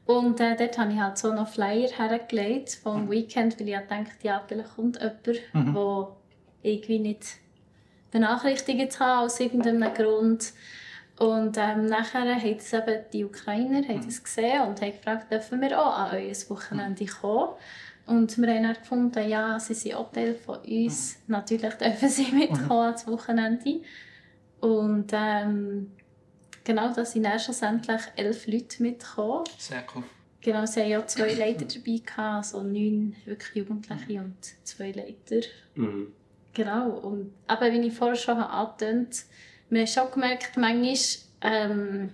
Und 0.05 0.39
äh, 0.39 0.55
dort 0.55 0.77
habe 0.77 0.93
ich 0.93 0.99
halt 0.99 1.17
so 1.17 1.33
noch 1.33 1.47
Flyer 1.47 1.89
hergelegt 1.89 2.79
vom 2.81 3.09
Weekend, 3.09 3.59
weil 3.59 3.67
ich 3.67 3.73
ja 3.73 3.81
dachte, 3.81 4.11
ja, 4.23 4.43
vielleicht 4.47 4.75
kommt 4.75 4.99
jemand, 4.99 5.27
der 5.27 6.07
irgendwie 6.63 6.99
nicht 6.99 7.37
benachrichtigt 8.11 8.99
hat, 8.99 9.25
aus 9.25 9.39
irgendeinem 9.39 9.93
Grund. 9.93 10.53
Und 11.17 11.57
ähm, 11.57 11.85
nachher 11.85 12.35
haben 12.35 12.57
es 12.57 12.73
eben 12.73 13.03
die 13.13 13.25
Ukrainer 13.25 13.87
haben 13.87 14.03
das 14.03 14.23
gesehen 14.23 14.61
und 14.63 14.81
haben 14.81 14.91
gefragt, 14.91 15.31
dürfen 15.31 15.61
wir 15.61 15.79
auch 15.79 15.97
an 15.97 16.15
euer 16.15 16.33
Wochenende 16.49 17.05
kommen. 17.05 17.49
Und 18.07 18.37
wir 18.39 18.47
haben 18.53 18.63
dann 18.63 18.73
gefunden, 18.73 19.29
ja, 19.29 19.59
sie 19.59 19.75
sind 19.75 19.95
auch 19.95 20.11
Teil 20.11 20.33
von 20.33 20.59
uns. 20.59 21.17
Natürlich 21.27 21.73
dürfen 21.75 22.09
sie 22.09 22.31
mitkommen 22.31 22.71
ans 22.71 23.07
Wochenende. 23.07 23.81
Und 24.59 25.11
ähm, 25.13 25.91
genau, 26.63 26.91
da 26.93 27.05
sind 27.05 27.23
dann 27.23 27.39
schlussendlich 27.39 28.01
elf 28.15 28.47
Leute 28.47 28.81
mitgekommen. 28.81 29.43
Sehr 29.57 29.83
cool. 29.95 30.03
Genau, 30.41 30.65
sie 30.65 30.81
haben 30.81 30.89
ja 30.89 31.05
zwei 31.05 31.33
Leiter 31.35 31.65
dabei 31.65 31.97
gehabt, 31.97 32.17
also 32.17 32.63
neun 32.63 33.15
wirklich 33.25 33.55
Jugendliche 33.57 34.21
und 34.21 34.37
zwei 34.63 34.91
Leiter. 34.91 35.47
Mhm. 35.75 36.13
Genau, 36.53 36.89
und 36.89 37.33
aber 37.47 37.71
wie 37.71 37.87
ich 37.87 37.93
vorher 37.93 38.15
schon 38.15 38.37
habe 38.37 38.49
angetönt 38.51 39.23
wir 39.71 39.81
haben 39.81 39.87
schon 39.87 40.11
gemerkt, 40.11 40.57
manchmal 40.57 40.95
ähm, 41.41 42.11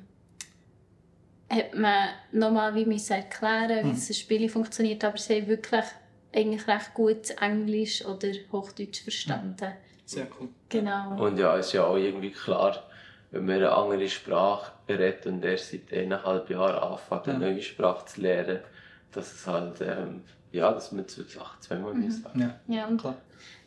hat 1.50 1.74
man 1.74 2.10
nochmal 2.32 2.76
wie 2.76 2.86
müssen 2.86 3.14
erklären, 3.14 3.86
wie 3.86 3.94
das 3.94 4.18
Spiel 4.18 4.48
funktioniert, 4.48 5.04
aber 5.04 5.18
sie 5.18 5.42
haben 5.42 5.48
wirklich 5.48 5.84
eigentlich 6.34 6.68
recht 6.68 6.94
gut 6.94 7.32
Englisch 7.42 8.06
oder 8.06 8.28
Hochdeutsch 8.52 9.02
verstanden. 9.02 9.74
Sehr 10.06 10.28
cool. 10.40 10.50
Genau. 10.70 11.18
Und 11.18 11.40
ja, 11.40 11.58
es 11.58 11.68
ist 11.68 11.74
ja 11.74 11.86
auch 11.86 11.98
irgendwie 11.98 12.32
klar, 12.32 12.84
wenn 13.32 13.46
man 13.46 13.56
eine 13.56 13.72
andere 13.72 14.08
Sprache 14.08 14.72
redet 14.88 15.26
und 15.26 15.44
erst 15.44 15.72
seit 15.72 15.92
eineinhalb 15.92 16.50
Jahren 16.52 16.76
anfängt, 16.76 17.28
eine 17.28 17.40
neue 17.40 17.62
Sprache 17.62 18.06
zu 18.06 18.22
lernen, 18.22 18.60
dass 19.12 19.34
es 19.34 19.48
halt, 19.48 19.82
ähm, 19.82 20.22
ja, 20.52 20.72
dass 20.72 20.92
man 20.92 21.08
zwei 21.08 21.24
Sachen 21.24 21.62
zweimal 21.62 21.94
mhm. 21.94 22.12
sagen 22.12 22.40
Ja, 22.68 22.76
Ja, 22.76 22.88
und 22.88 23.00
klar. 23.02 23.16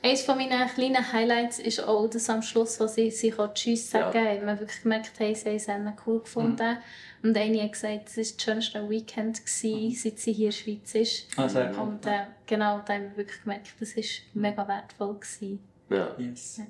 eines 0.03 0.23
von 0.23 0.37
meinen 0.39 0.69
kleinen 0.69 1.13
Highlights 1.13 1.59
ist 1.59 1.81
auch, 1.87 2.09
dass 2.09 2.31
am 2.31 2.43
Schluss, 2.43 2.81
als 2.81 2.95
sie 2.95 3.35
auch 3.37 3.53
Tschüss 3.55 3.91
sagen, 3.91 4.25
Ja. 4.25 4.31
haben 4.31 4.47
wir 4.47 4.61
wirklich 4.61 4.83
gemerkt, 4.83 5.13
hey, 5.19 5.35
sie 5.35 5.71
haben 5.71 5.87
es 5.87 5.95
cool 6.07 6.21
gefunden. 6.21 6.79
Und 7.23 7.37
eine 7.37 7.63
hat 7.63 7.73
gesagt, 7.73 8.09
es 8.09 8.17
war 8.17 8.25
das 8.25 8.43
schönste 8.43 8.89
Weekend, 8.89 9.45
gewesen, 9.45 9.95
seit 9.95 10.19
sie 10.19 10.33
hier 10.33 10.47
in 10.47 10.51
der 10.53 10.57
Schweiz 10.57 10.95
ist. 10.95 11.27
Ah, 11.37 11.49
sehr 11.49 11.71
cool. 11.77 11.81
Und 11.81 12.07
äh, 12.07 12.25
genau, 12.47 12.81
da 12.87 12.95
haben 12.95 13.11
wir 13.11 13.17
wirklich 13.19 13.43
gemerkt, 13.43 13.69
das 13.79 13.97
war 13.97 14.05
mega 14.35 14.67
wertvoll. 14.67 15.15
Gewesen. 15.21 15.61
Ja. 15.91 16.15
Yes. 16.19 16.63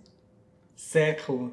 Sehr 0.75 1.17
cool. 1.29 1.53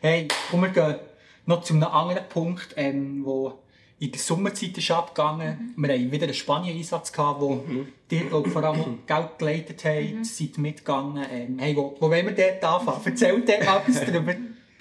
Hey, 0.00 0.28
komm, 0.50 0.62
wir 0.62 0.70
gehen 0.70 0.96
noch 1.44 1.62
zu 1.62 1.74
einem 1.74 1.84
anderen 1.84 2.28
Punkt, 2.28 2.68
ähm, 2.76 3.24
wo 3.24 3.58
in 4.00 4.12
der 4.12 4.20
Sommerzeit 4.20 4.76
ist 4.78 4.90
abgegangen. 4.90 5.74
Wir 5.76 5.88
hatten 5.92 6.12
wieder 6.12 6.24
einen 6.24 6.34
Spanien-Einsatz, 6.34 7.12
wo 7.16 7.64
dir 8.10 8.24
glaub, 8.26 8.46
vor 8.46 8.62
allem 8.62 9.00
Geld 9.06 9.38
geleitet 9.38 9.84
haben, 9.84 10.24
seid 10.24 10.56
mitgegangen. 10.58 11.24
Ähm, 11.30 11.58
hey, 11.58 11.74
wo, 11.76 11.96
wo 11.98 12.08
wollen 12.10 12.26
wir 12.26 12.34
dort 12.60 12.64
anfangen? 12.64 13.00
Erzähl 13.04 13.40
dort 13.42 13.64
mal 13.64 13.76
etwas 13.86 14.04
darüber. 14.06 14.34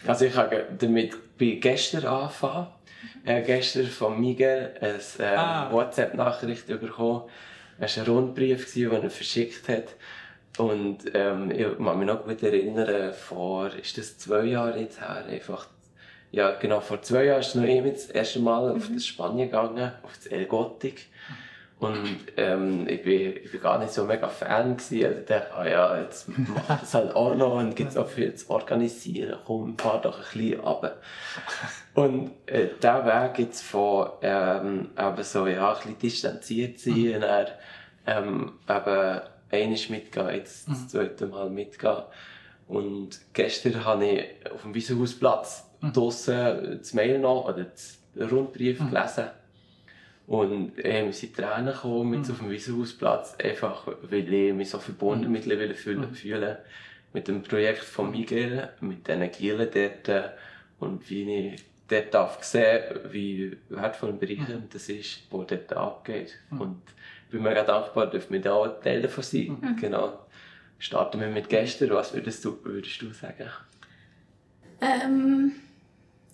Also 0.06 0.26
ich 0.26 0.36
habe 0.36 0.68
damit 0.78 1.16
bei 1.38 1.58
gestern 1.60 2.06
angefangen. 2.06 2.68
Ich 3.24 3.32
habe 3.32 3.42
gestern 3.42 3.88
von 3.88 4.20
Miguel 4.20 4.74
eine 4.80 5.00
äh, 5.20 5.36
Ah. 5.36 5.72
WhatsApp-Nachricht 5.72 6.68
bekommen. 6.68 7.24
Es 7.80 7.98
war 7.98 8.06
ein 8.06 8.12
Rundbrief, 8.12 8.72
den 8.74 8.92
er 8.92 9.10
verschickt 9.10 9.68
hat. 9.68 9.96
Und 10.58 11.00
ähm, 11.14 11.52
ich 11.52 11.66
kann 11.78 12.00
mich 12.00 12.08
noch 12.08 12.24
gut 12.26 12.42
erinnern, 12.42 13.14
vor, 13.14 13.72
ist 13.76 13.98
das 13.98 14.18
zwei 14.18 14.46
Jahre 14.46 14.80
jetzt 14.80 15.00
her, 15.00 15.26
einfach, 15.30 15.68
ja 16.32 16.52
genau, 16.52 16.80
vor 16.80 17.02
zwei 17.02 17.26
Jahren 17.26 17.40
ist 17.40 17.56
noch 17.56 17.64
eben 17.64 17.92
das 17.92 18.08
erste 18.08 18.40
Mal 18.40 18.72
auf 18.72 18.90
das 18.94 19.06
Spanien 19.06 19.50
gegangen, 19.50 19.92
auf 20.04 20.16
das 20.16 20.28
El 20.28 20.46
Gothic. 20.46 21.08
Und 21.80 22.18
ähm, 22.38 22.88
ich, 22.88 23.04
bin, 23.04 23.38
ich 23.44 23.52
bin 23.52 23.62
gar 23.62 23.78
nicht 23.78 23.94
so 23.94 24.04
mega 24.04 24.28
Fan 24.28 24.78
gewesen. 24.78 25.06
Also 25.06 25.20
ich 25.20 25.26
dachte, 25.26 25.54
ah 25.54 25.68
ja, 25.68 26.02
jetzt 26.02 26.28
mach 26.28 26.80
das 26.80 26.94
halt 26.96 27.16
auch 27.16 27.36
noch 27.36 27.56
und 27.56 27.76
gibt 27.76 27.92
es 27.92 27.98
auch 27.98 28.08
viel 28.08 28.34
zu 28.34 28.50
organisieren. 28.50 29.38
Komm, 29.46 29.78
fahr 29.78 30.02
doch 30.02 30.18
ein 30.18 30.24
bisschen 30.24 30.60
runter. 30.60 30.98
Und 31.94 32.32
äh, 32.48 32.70
diesen 32.82 33.06
Weg 33.06 33.40
jetzt 33.40 33.62
von 33.62 34.10
ähm, 34.24 34.90
eben 34.98 35.24
so, 35.24 35.46
ja, 35.46 35.72
ein 35.72 35.76
bisschen 35.76 36.00
distanziert 36.00 36.80
sein 36.80 37.16
und 37.16 37.22
dann 37.22 37.48
ähm, 38.08 38.54
eben 38.68 39.22
einmal 39.52 39.80
mitgehen, 39.90 40.30
jetzt 40.30 40.68
das 40.68 40.88
zweite 40.88 41.28
Mal 41.28 41.50
mitgehen. 41.52 42.04
Und 42.68 43.20
gestern 43.34 43.86
habe 43.86 44.06
ich 44.06 44.52
auf 44.52 44.64
dem 44.64 44.74
Wiesenhausplatz 44.74 45.67
draussen 45.82 46.80
das 46.80 46.94
Mail 46.94 47.20
noch, 47.20 47.46
oder 47.48 47.66
den 48.16 48.30
Rundbrief 48.30 48.80
gelesen. 48.80 49.26
Und 50.28 50.78
äh, 50.84 51.06
wir 51.06 51.14
sind 51.14 51.36
Tränen 51.36 51.74
gekommen 51.74 52.10
mit 52.10 52.30
auf 52.30 52.40
dem 52.40 52.50
Wiesenhausplatz, 52.50 53.36
einfach 53.42 53.88
weil 54.10 54.34
ich 54.34 54.54
mich 54.54 54.70
so 54.70 54.80
verbunden 54.80 55.32
mittlerweile 55.32 55.74
fühle, 55.74 56.10
fühle 56.10 56.60
mit 57.14 57.30
dem 57.30 57.44
Projekt 57.44 57.84
von 57.84 58.12
Miguel, 58.12 58.70
mit 58.82 59.08
den 59.08 59.32
Gielen 59.32 59.70
dort 59.74 60.34
und 60.80 61.10
wie 61.10 61.32
ich 61.32 61.66
dort 61.88 62.14
darf 62.14 62.44
sehen, 62.44 62.84
wie 63.10 63.58
wertvoll 63.70 64.10
und 64.10 64.20
bereichernd 64.20 64.74
das 64.76 64.90
ist, 64.90 65.22
was 65.32 65.48
dort 65.48 65.72
abgeht. 65.74 66.38
Und 66.52 66.82
ich 67.26 67.32
bin 67.32 67.44
mega 67.44 67.64
dankbar, 67.64 68.08
dass 68.08 68.30
wir 68.30 68.42
da 68.42 68.54
auch 68.54 68.82
Teil 68.82 69.02
davon 69.02 69.24
sein. 69.24 69.78
Genau. 69.80 70.20
Starten 70.78 71.20
wir 71.20 71.28
mit 71.28 71.50
gestern. 71.50 71.90
Was 71.92 72.14
würdest 72.14 72.44
du, 72.46 72.64
würdest 72.64 73.02
du 73.02 73.12
sagen? 73.12 73.50
Ähm, 74.82 75.54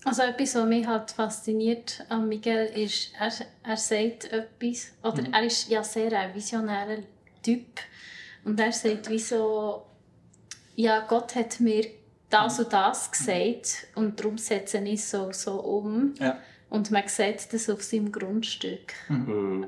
also 0.06 0.22
etwas, 0.24 0.56
was 0.56 0.66
mich 0.66 0.86
halt 0.88 1.12
fasziniert 1.12 2.06
an 2.10 2.28
Miguel 2.28 2.66
ist, 2.76 3.12
er, 3.20 3.32
er 3.64 3.78
sagt 3.78 4.26
etwas, 4.32 4.92
oder 5.04 5.24
er 5.32 5.44
ist 5.44 5.70
ja 5.70 5.84
sehr 5.84 6.12
ein 6.20 6.34
visionärer 6.36 7.00
Typ 7.42 7.80
und 8.46 8.60
er 8.60 8.72
sagt 8.72 9.10
wie 9.10 9.20
so, 9.20 9.84
ja 10.76 11.06
Gott 11.08 11.36
hat 11.36 11.60
mir 11.60 11.86
das 12.30 12.60
und 12.60 12.74
das 12.74 13.12
gesagt 13.12 13.88
und 13.96 14.20
darum 14.20 14.38
setze 14.38 14.80
ich 14.80 14.96
es 15.00 15.12
so, 15.12 15.32
so 15.32 15.60
um 15.62 16.14
Ja. 16.20 16.38
und 16.70 16.90
man 16.92 17.08
sieht 17.08 17.54
das 17.54 17.70
auf 17.70 17.84
seinem 17.84 18.12
Grundstück. 18.12 18.94
Mhm. 19.10 19.68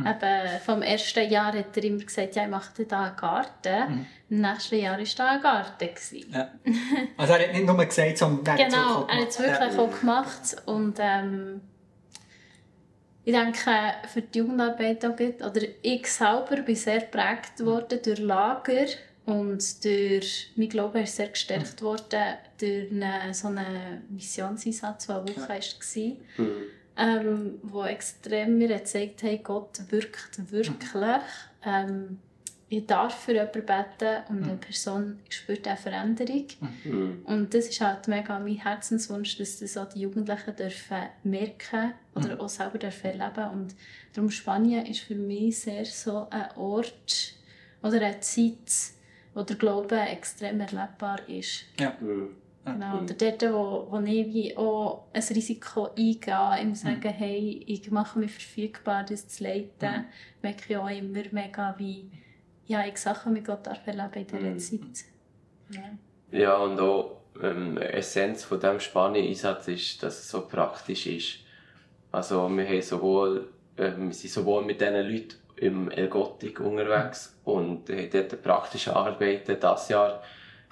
Mhm. 0.00 0.06
Eben, 0.06 0.60
vom 0.64 0.82
ersten 0.82 1.30
Jahr 1.30 1.52
hat 1.52 1.76
er 1.76 1.84
immer 1.84 2.04
gesagt, 2.04 2.36
ja, 2.36 2.44
ich 2.44 2.50
mache 2.50 2.84
da 2.84 3.04
einen 3.04 3.16
Garten. 3.16 3.92
Mhm. 3.92 4.06
Im 4.30 4.40
nächsten 4.40 4.78
Jahr 4.78 4.98
war 4.98 5.04
da 5.16 5.28
ein 5.28 5.40
Garten. 5.40 5.88
Ja. 6.30 6.50
Also 7.16 7.32
er 7.34 7.48
hat 7.48 7.52
nicht 7.52 7.66
nur 7.66 7.84
gesagt, 7.84 8.18
sondern 8.18 8.58
er 8.58 8.64
genau, 8.66 9.08
hat 9.08 9.28
es 9.28 9.38
wirklich 9.38 9.72
ja. 9.72 9.78
auch 9.78 10.00
gemacht. 10.00 10.56
Und 10.66 10.98
ähm, 11.00 11.60
ich 13.24 13.34
denke, 13.34 13.70
für 14.12 14.22
die 14.22 14.38
Jugendarbeit 14.38 15.04
auch 15.04 15.16
gut, 15.16 15.42
oder 15.42 15.60
ich 15.82 16.06
selber 16.06 16.56
bin 16.62 16.76
sehr 16.76 17.00
geprägt 17.00 17.64
worden 17.64 18.00
durch 18.02 18.18
Lager 18.18 18.86
und 19.26 19.84
durch, 19.84 20.52
mein 20.56 20.68
Glaube 20.68 21.02
ist 21.02 21.16
sehr 21.16 21.28
gestärkt 21.28 21.82
worden 21.82 22.34
durch 22.58 22.90
eine, 22.90 23.32
so 23.34 23.48
einen 23.48 24.04
Missionseinsatz, 24.10 25.06
der 25.06 25.16
eine 25.16 25.28
Woche 25.28 25.48
war. 25.48 26.44
Mhm. 26.44 26.62
Ähm, 27.00 27.58
wo 27.62 27.84
extrem 27.84 28.58
mir 28.58 28.68
gezeigt 28.68 29.22
hat, 29.22 29.44
Gott 29.44 29.80
wirkt 29.90 30.52
wirklich. 30.52 31.22
Ähm, 31.64 32.18
ich 32.72 32.86
darf 32.86 33.24
für 33.24 33.32
jemanden 33.32 33.66
beten 33.66 34.22
und 34.28 34.44
eine 34.44 34.56
Person 34.56 35.18
spürt 35.28 35.66
eine 35.66 35.76
Veränderung. 35.76 36.46
Mhm. 36.84 37.22
Und 37.24 37.52
das 37.52 37.66
ist 37.66 37.80
halt 37.80 38.06
mega 38.06 38.38
mein 38.38 38.58
Herzenswunsch, 38.58 39.38
dass 39.38 39.58
das 39.58 39.76
auch 39.76 39.88
die 39.88 40.02
Jugendlichen 40.02 40.54
dürfen 40.54 41.08
merken 41.24 41.94
oder 42.14 42.36
mhm. 42.36 42.40
auch 42.40 42.48
selber 42.48 42.78
dürfen 42.78 43.18
erleben 43.18 43.50
Und 43.50 43.74
darum 44.12 44.30
Spanien 44.30 44.86
ist 44.86 45.00
für 45.00 45.16
mich 45.16 45.58
sehr 45.58 45.84
so 45.84 46.28
ein 46.30 46.48
Ort 46.56 47.34
oder 47.82 48.00
eine 48.00 48.20
Zeit, 48.20 48.92
wo 49.34 49.42
der 49.42 49.56
Glaube 49.56 49.98
extrem 49.98 50.60
erlebbar 50.60 51.28
ist. 51.28 51.64
Ja. 51.80 51.96
Mhm. 51.98 52.36
Genau, 52.72 53.02
oder 53.02 53.14
dort, 53.14 53.42
wo, 53.42 53.86
wo 53.90 54.00
ich 54.00 54.26
wie 54.26 54.56
auch 54.56 55.06
ein 55.12 55.22
Risiko 55.22 55.88
eingehe, 55.96 56.60
im 56.62 56.74
Sagen, 56.74 57.00
mhm. 57.02 57.08
hey, 57.08 57.64
ich 57.66 57.90
mache 57.90 58.18
mich 58.18 58.32
verfügbar, 58.32 59.04
das 59.08 59.28
zu 59.28 59.44
leiten, 59.44 59.70
mhm. 59.80 60.04
merke 60.42 60.64
ich 60.68 60.76
auch 60.76 60.88
immer 60.88 61.22
mega, 61.30 61.74
wie 61.78 62.10
ja, 62.66 62.86
ich 62.86 62.98
Sachen 62.98 63.32
mit 63.32 63.44
Gott 63.44 63.66
erleben 63.66 64.12
in 64.14 64.26
dieser 64.26 64.40
mhm. 64.40 64.58
Zeit. 64.58 65.04
Ja. 65.70 66.38
ja, 66.38 66.56
und 66.56 66.78
auch 66.80 67.20
ähm, 67.42 67.78
Essenz 67.78 68.44
von 68.44 68.60
diesem 68.60 68.80
Spanien-Einsatz 68.80 69.68
ist, 69.68 70.02
dass 70.02 70.18
es 70.20 70.28
so 70.28 70.46
praktisch 70.46 71.06
ist. 71.06 71.38
Also 72.12 72.48
wir, 72.48 72.66
haben 72.66 72.82
sowohl, 72.82 73.48
äh, 73.76 73.92
wir 73.96 74.12
sind 74.12 74.30
sowohl 74.30 74.64
mit 74.64 74.80
diesen 74.80 74.94
Leuten 74.94 75.34
im 75.56 75.90
Ergottik 75.90 76.60
unterwegs 76.60 77.38
und 77.44 77.88
haben 77.88 78.10
dort 78.10 78.42
praktische 78.42 78.96
Arbeiten. 78.96 79.56
Dieses 79.60 79.88
Jahr 79.88 80.22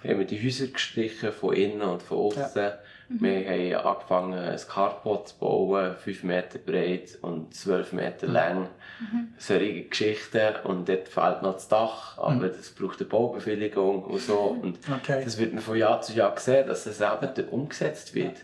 haben 0.05 0.19
wir 0.19 0.27
die 0.27 0.43
Häuser 0.43 0.69
gestrichen, 0.69 1.33
von 1.33 1.55
innen 1.55 1.83
und 1.83 2.03
von 2.03 2.19
außen. 2.19 2.63
Ja. 2.63 2.79
Mhm. 3.09 3.21
Wir 3.21 3.81
haben 3.81 3.87
angefangen, 3.87 4.39
ein 4.39 4.61
Carport 4.69 5.29
zu 5.29 5.39
bauen, 5.39 5.97
5 5.97 6.23
Meter 6.25 6.59
breit 6.59 7.19
und 7.23 7.55
12 7.55 7.93
Meter 7.95 8.27
mhm. 8.27 8.33
lang. 8.33 8.69
Mhm. 9.01 9.29
Solche 9.39 9.83
Geschichten. 9.85 10.55
Und 10.65 10.89
dort 10.89 11.09
fehlt 11.09 11.43
noch 11.43 11.55
das 11.55 11.69
Dach, 11.69 12.19
aber 12.19 12.35
mhm. 12.35 12.53
das 12.57 12.71
braucht 12.71 13.01
eine 13.01 13.09
Baubewilligung 13.09 14.05
und 14.05 14.21
so. 14.21 14.59
Und 14.63 14.79
okay. 14.93 15.23
das 15.25 15.39
wird 15.39 15.53
man 15.55 15.63
von 15.63 15.77
Jahr 15.77 16.01
zu 16.03 16.13
Jahr 16.13 16.39
sehen, 16.39 16.67
dass 16.67 16.85
das 16.85 17.01
eben 17.01 17.49
umgesetzt 17.49 18.15
wird. 18.15 18.37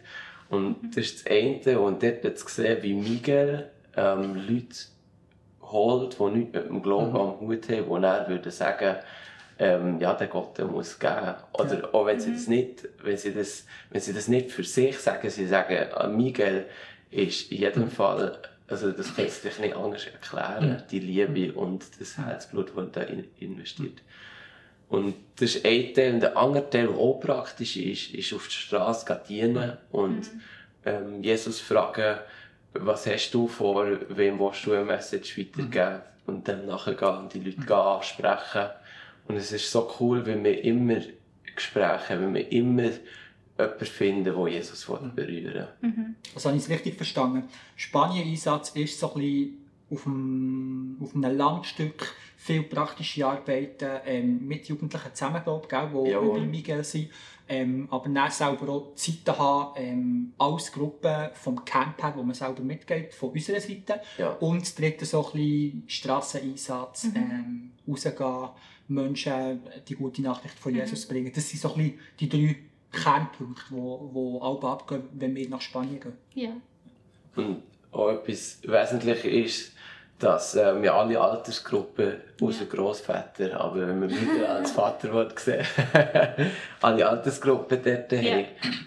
Und 0.48 0.82
mhm. 0.82 0.90
das 0.90 1.04
ist 1.04 1.26
das 1.26 1.32
eine. 1.32 1.78
Und 1.78 2.02
dort 2.02 2.38
zu 2.38 2.48
sehen, 2.48 2.82
wie 2.82 2.94
Miguel 2.94 3.70
ähm, 3.96 4.34
Leute 4.34 4.76
holt, 5.62 6.18
die 6.18 6.24
nichts 6.24 6.54
mit 6.54 6.68
dem 6.68 6.82
Glauben 6.82 7.10
mhm. 7.10 7.16
am 7.16 7.40
Hut 7.40 7.68
haben, 7.68 7.88
wo 7.88 7.96
er 7.98 8.28
würde 8.28 8.50
sagen, 8.50 8.96
ähm, 9.58 10.00
ja, 10.00 10.14
der 10.14 10.26
Gott 10.26 10.58
der 10.58 10.66
muss 10.66 10.98
geben. 10.98 11.34
Oder 11.52 11.80
ja. 11.80 11.94
auch 11.94 12.06
wenn 12.06 12.20
sie, 12.20 12.30
mhm. 12.30 12.34
das 12.34 12.46
nicht, 12.48 12.88
wenn, 13.02 13.16
sie 13.16 13.34
das, 13.34 13.66
wenn 13.90 14.00
sie 14.00 14.12
das 14.12 14.28
nicht 14.28 14.50
für 14.50 14.64
sich 14.64 14.98
sagen, 14.98 15.30
sie 15.30 15.46
sagen, 15.46 15.86
ah, 15.94 16.08
Miguel 16.08 16.66
ist 17.10 17.52
in 17.52 17.58
jedem 17.58 17.84
mhm. 17.84 17.90
Fall, 17.90 18.38
also 18.66 18.90
das 18.90 19.14
kannst 19.14 19.44
du 19.44 19.48
dich 19.48 19.58
nicht 19.58 19.76
anders 19.76 20.06
erklären, 20.06 20.70
mhm. 20.70 20.82
die 20.90 21.00
Liebe 21.00 21.52
und 21.52 21.84
das 22.00 22.18
Herzblut, 22.18 22.72
das 22.76 22.90
da 22.92 23.02
investiert. 23.38 24.02
Und 24.88 25.14
das 25.36 25.56
ist 25.56 25.64
ein 25.64 25.94
Teil. 25.94 26.14
Und 26.14 26.20
der 26.20 26.36
andere 26.36 26.70
Teil, 26.70 26.86
der 26.86 26.96
auch 26.96 27.20
praktisch 27.20 27.76
ist, 27.76 28.14
ist 28.14 28.32
auf 28.32 28.46
die 28.46 28.54
Straße 28.54 29.20
dienen 29.28 29.76
und 29.90 30.32
mhm. 30.32 30.40
ähm, 30.84 31.22
Jesus 31.22 31.60
fragen, 31.60 32.18
was 32.72 33.06
hast 33.06 33.30
du 33.30 33.46
vor, 33.46 33.86
wem 34.08 34.40
willst 34.40 34.66
du 34.66 34.72
eine 34.72 34.84
Message 34.84 35.38
weitergeben? 35.38 36.00
Und 36.26 36.48
dann 36.48 36.66
nachher 36.66 36.94
gehen 36.94 37.18
und 37.18 37.34
die 37.34 37.40
Leute 37.40 37.74
ansprechen 37.76 38.70
und 39.26 39.36
es 39.36 39.52
ist 39.52 39.70
so 39.70 39.92
cool, 40.00 40.26
wenn 40.26 40.44
wir 40.44 40.62
immer 40.64 41.00
Gespräche 41.54 42.10
haben, 42.10 42.22
wenn 42.22 42.34
wir 42.34 42.52
immer 42.52 42.90
jemanden 43.58 43.86
finden, 43.86 44.24
der 44.24 44.48
Jesus 44.48 44.84
berühren 44.84 45.16
will. 45.16 45.68
Mhm. 45.80 46.16
Also 46.34 46.48
habe 46.48 46.58
ich 46.58 46.64
es 46.64 46.70
richtig 46.70 46.96
verstanden. 46.96 47.44
Spanien-Einsatz 47.76 48.70
ist 48.70 48.98
so 48.98 49.14
ein 49.14 49.20
bisschen 49.20 49.63
auf 49.90 50.06
einem, 50.06 50.98
auf 51.02 51.14
einem 51.14 51.36
Landstück 51.36 52.14
viel 52.36 52.62
praktische 52.62 53.26
Arbeiten 53.26 54.00
ähm, 54.04 54.46
mit 54.46 54.66
Jugendlichen 54.68 55.14
zusammen, 55.14 55.42
glaube 55.42 55.66
die 55.68 55.74
Jawohl. 55.74 56.38
über 56.38 56.40
Miguel 56.40 56.84
sind. 56.84 57.10
Ähm, 57.46 57.88
aber 57.90 58.08
dann 58.08 58.30
selber 58.30 58.72
auch 58.72 58.94
Zeiten 58.94 59.38
haben, 59.38 59.74
ähm, 59.76 60.32
als 60.38 60.72
Gruppe 60.72 61.30
vom 61.34 61.62
Camp 61.64 62.02
her, 62.02 62.14
wo 62.16 62.22
man 62.22 62.34
selber 62.34 62.62
mitgeht, 62.62 63.12
von 63.12 63.30
unserer 63.30 63.60
Seite. 63.60 64.00
Ja. 64.16 64.32
Und 64.34 64.62
das 64.62 64.74
dritte 64.74 65.04
so 65.04 65.26
ein 65.26 65.32
bisschen 65.32 65.82
Strasseneinsatz, 65.86 67.04
mhm. 67.04 67.16
ähm, 67.16 67.70
rausgehen, 67.86 68.48
Menschen 68.88 69.60
die 69.86 69.94
gute 69.94 70.22
Nachricht 70.22 70.58
von 70.58 70.72
mhm. 70.72 70.78
Jesus 70.78 71.06
mhm. 71.06 71.12
bringen. 71.12 71.32
Das 71.34 71.48
sind 71.48 71.60
so 71.60 71.74
ein 71.74 71.78
bisschen 71.78 71.98
die 72.20 72.28
drei 72.30 72.56
Kernpunkte, 72.90 73.64
die 73.68 73.74
wo, 73.74 74.10
wo 74.12 74.40
alle 74.40 74.72
abgehen, 74.72 75.02
wenn 75.12 75.34
wir 75.34 75.48
nach 75.48 75.60
Spanien 75.60 76.00
gehen. 76.00 76.14
Ja. 76.34 76.50
Und 77.36 77.62
auch 77.94 78.10
etwas 78.10 78.58
Wesentliches 78.62 79.24
ist, 79.24 79.74
dass 80.18 80.54
ähm, 80.54 80.82
wir 80.82 80.94
alle 80.94 81.20
Altersgruppen, 81.20 82.14
außer 82.40 82.64
ja. 82.64 82.70
Großväter, 82.70 83.60
aber 83.60 83.88
wenn 83.88 84.00
man 84.00 84.10
wieder 84.10 84.48
als 84.56 84.72
Vater 84.72 85.28
sehen 85.36 85.66
alle 86.80 87.08
Altersgruppen 87.08 87.80
dort 87.82 88.12
ja. 88.12 88.18
haben. 88.32 88.46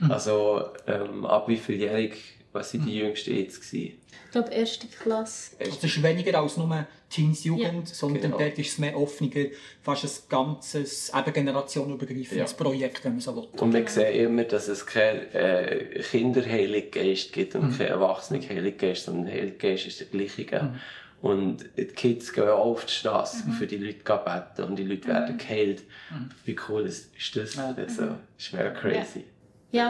Also 0.09 0.69
ähm, 0.87 1.25
ab 1.25 1.47
wie 1.47 1.57
vieljährig, 1.57 2.37
was 2.53 2.71
sind 2.71 2.86
die 2.86 2.95
mhm. 2.95 3.05
Jüngsten 3.05 3.36
jetzt 3.36 3.62
gewesen? 3.62 3.97
Ich 4.25 4.31
glaube, 4.31 4.51
erste 4.51 4.88
Klasse. 4.88 5.55
Also 5.60 5.77
es 5.77 5.83
ist 5.83 6.03
weniger 6.03 6.39
als 6.39 6.57
nur 6.57 6.86
Teens 7.10 7.45
Jugend, 7.45 7.88
ja. 7.88 7.95
sondern 7.95 8.23
genau. 8.23 8.38
dort 8.38 8.60
ist 8.60 8.73
es 8.73 8.77
mehr 8.77 8.97
offener, 8.97 9.45
fast 9.81 10.03
ein 10.03 10.29
ganzes, 10.29 11.12
eben 11.15 11.33
generationenübergreifendes 11.33 12.51
ja. 12.51 12.57
Projekt, 12.57 13.05
wenn 13.05 13.13
man 13.13 13.21
so 13.21 13.36
will. 13.36 13.47
Und 13.57 13.73
wir 13.73 13.88
sehen 13.88 14.13
immer, 14.13 14.43
dass 14.43 14.67
es 14.67 14.86
keinen 14.86 15.31
äh, 15.33 16.01
Kinderheiliggeist 16.12 17.31
gibt 17.31 17.55
und 17.55 17.71
mhm. 17.71 17.77
keinen 17.77 17.88
Erwachsenenheiliggeist, 17.88 19.05
sondern 19.05 19.31
Heiliggeist 19.31 19.88
ist 19.88 19.99
der 20.01 20.07
gleiche. 20.07 20.63
Mhm. 20.63 20.79
Und 21.21 21.65
die 21.77 21.86
Kids 21.86 22.31
gehen 22.31 22.49
auch 22.49 22.65
auf 22.65 22.86
die 22.86 22.93
Straße, 22.93 23.47
mhm. 23.47 23.53
für 23.53 23.65
die 23.65 23.77
Leute 23.77 24.03
beten 24.03 24.69
und 24.69 24.75
die 24.77 24.83
Leute 24.83 25.07
werden 25.07 25.36
mhm. 25.36 25.39
geheilt. 25.39 25.83
Mhm. 26.12 26.29
Wie 26.45 26.55
cool 26.67 26.86
ist, 26.86 27.15
ist 27.17 27.36
das? 27.36 27.55
Ja. 27.55 27.73
Also, 27.75 28.05
das 28.05 28.17
ist 28.38 28.53
mega 28.53 28.69
crazy. 28.71 29.19
Ja, 29.19 29.23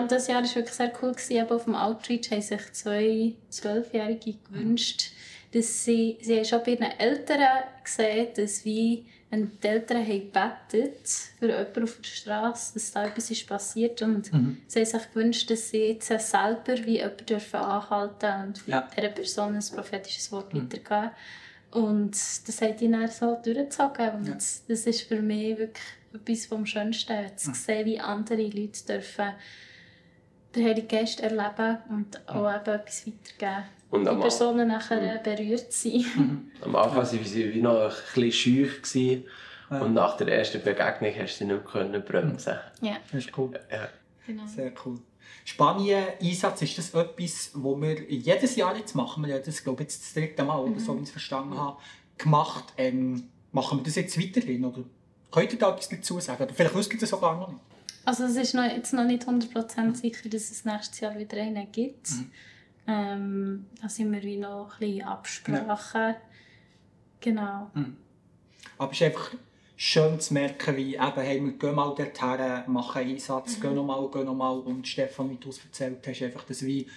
und 0.02 0.12
das 0.12 0.28
Jahr 0.28 0.42
war 0.42 0.56
wirklich 0.56 0.74
sehr 0.74 0.92
cool. 1.02 1.12
Gewesen. 1.12 1.52
auf 1.52 1.66
dem 1.66 1.76
Outreach 1.76 2.32
haben 2.32 2.42
sich 2.42 2.74
zwei 2.74 3.34
Zwölfjährige 3.50 4.36
gewünscht, 4.50 5.12
dass 5.54 5.86
sie, 5.86 6.18
sie 6.22 6.38
haben 6.38 6.46
schon 6.46 6.64
bei 6.64 6.72
ihren 6.72 7.00
Eltern 7.00 7.64
gesehen, 7.84 8.30
dass 8.36 8.66
wie 8.66 9.06
wenn 9.30 9.52
die 9.62 9.68
Eltern 9.68 10.06
haben 10.06 10.32
gebetet 10.32 11.08
für 11.38 11.48
jemanden 11.48 11.84
auf 11.84 11.98
der 11.98 12.10
Straße, 12.10 12.74
dass 12.76 12.92
da 12.92 13.06
etwas 13.06 13.30
ist 13.30 13.48
passiert 13.48 14.02
und 14.02 14.32
mhm. 14.32 14.58
sie 14.68 14.80
haben 14.80 14.86
sich 14.86 15.14
gewünscht, 15.14 15.50
dass 15.52 15.70
sie 15.70 15.88
jetzt 15.88 16.08
selber 16.08 16.78
wie 16.86 16.98
jemanden 16.98 17.26
dürfen 17.26 17.60
anhalten 17.60 18.48
und 18.48 18.68
ja. 18.68 18.88
dieser 18.96 19.10
Person 19.10 19.56
ein 19.56 19.64
prophetisches 19.76 20.32
Wort 20.32 20.54
mhm. 20.54 20.64
weitergeben. 20.64 21.12
Und 21.72 22.12
das 22.12 22.62
hat 22.62 22.82
ihn 22.82 22.94
dann 22.94 23.10
so 23.10 23.38
durchgezogen 23.44 24.10
und 24.12 24.28
ja. 24.28 24.34
das 24.34 24.88
ist 24.88 25.02
für 25.02 25.22
mich 25.22 25.58
wirklich 25.58 25.84
etwas 26.14 26.46
vom 26.46 26.66
Schönsten, 26.66 27.38
zu 27.38 27.50
mhm. 27.50 27.54
sehen, 27.56 27.86
wie 27.86 28.00
andere 28.00 28.44
Leute 28.44 28.86
dürfen 28.88 29.34
den 30.56 30.66
Heiligen 30.66 30.88
Geist 30.88 31.20
erleben 31.20 31.78
und 31.90 32.28
auch 32.28 32.50
eben 32.50 32.76
etwas 32.76 33.06
weitergeben. 33.06 33.64
Und 33.90 34.06
die 34.06 34.16
Personen 34.16 34.68
nachher 34.68 35.20
mhm. 35.20 35.24
berührt 35.24 35.72
sind. 35.72 36.16
Mhm. 36.16 36.52
Am 36.62 36.76
Anfang 36.76 36.98
waren 36.98 37.24
sie 37.24 37.54
wie 37.54 37.62
noch 37.62 37.90
ein 37.90 38.22
bisschen 38.22 38.32
scheu. 38.32 39.26
Ja. 39.70 39.82
Und 39.82 39.94
nach 39.94 40.16
der 40.18 40.30
ersten 40.30 40.62
Begegnung 40.62 41.14
hast 41.18 41.40
du 41.40 41.46
sie 41.46 41.54
nicht 41.54 41.74
mehr 41.74 42.00
bremsen 42.00 42.56
Ja. 42.82 42.98
Das 43.12 43.26
ist 43.26 43.38
cool. 43.38 43.52
Ja. 43.72 43.90
Genau. 44.26 44.46
Sehr 44.46 44.72
cool. 44.86 45.00
Spanien-Einsatz, 45.46 46.62
ist 46.62 46.78
das 46.78 46.94
etwas, 46.94 47.52
wo 47.54 47.80
wir 47.80 48.04
jedes 48.10 48.56
Jahr 48.56 48.76
jetzt 48.76 48.96
machen? 48.96 49.26
Wir 49.26 49.36
haben 49.36 49.44
das, 49.46 49.64
glaube 49.64 49.84
ich, 49.84 49.90
jetzt 49.90 50.04
das 50.04 50.14
dritte 50.14 50.44
Mal, 50.44 50.66
mhm. 50.66 50.80
so 50.80 50.96
wie 50.96 51.02
ich 51.02 51.08
es 51.08 51.12
verstanden 51.12 51.58
habe, 51.58 51.78
gemacht. 52.18 52.74
Ähm, 52.78 53.30
machen 53.52 53.80
wir 53.80 53.84
das 53.84 53.96
jetzt 53.96 54.20
weiterhin? 54.20 54.66
Oder 54.66 54.84
könnt 55.32 55.54
ihr 55.54 55.60
da 55.60 55.72
etwas 55.72 55.90
dazu 55.90 56.20
sagen? 56.20 56.44
Oder 56.44 56.54
vielleicht 56.54 56.76
wisst 56.76 56.94
ihr 56.94 57.00
das 57.00 57.10
sogar 57.10 57.38
noch 57.38 57.50
nicht. 57.50 57.62
Also 58.06 58.24
es 58.24 58.38
ist 58.38 58.54
noch, 58.54 58.64
jetzt 58.64 58.94
noch 58.94 59.04
nicht 59.04 59.28
100% 59.28 59.96
sicher, 59.96 60.30
dass 60.30 60.50
es 60.50 60.64
nächstes 60.64 61.00
Jahr 61.02 61.18
wieder 61.18 61.38
einen 61.42 61.70
gibt. 61.72 62.10
Mhm. 62.12 62.32
Ähm, 62.88 63.66
da 63.82 63.90
sind 63.90 64.12
wir 64.14 64.24
wie 64.24 64.38
noch 64.38 64.74
ein 64.76 64.80
bisschen 64.80 65.04
Absprachen. 65.04 66.02
Ja. 66.02 66.22
Genau. 67.20 67.72
Mhm. 67.74 67.98
Aber 68.78 68.92
es 68.92 69.02
ist 69.02 69.08
einfach 69.08 69.32
schön 69.76 70.20
zu 70.20 70.34
merken, 70.34 70.78
wie 70.78 70.96
eben, 70.96 71.22
hey, 71.22 71.44
wir 71.44 71.52
gehen 71.52 71.76
mal 71.76 71.94
dorthin, 71.94 72.72
machen 72.72 73.02
Einsatz, 73.02 73.58
mhm. 73.58 73.62
gehen 73.62 73.76
nochmal, 73.76 74.10
gehen 74.10 74.26
nochmal. 74.26 74.60
Und 74.60 74.88
Stefan, 74.88 75.30
wie 75.30 75.36
du 75.36 75.50
es 75.50 75.60
erzählt 75.64 76.08
hast, 76.08 76.22
einfach 76.22 76.44
das 76.46 76.66
wie, 76.66 76.88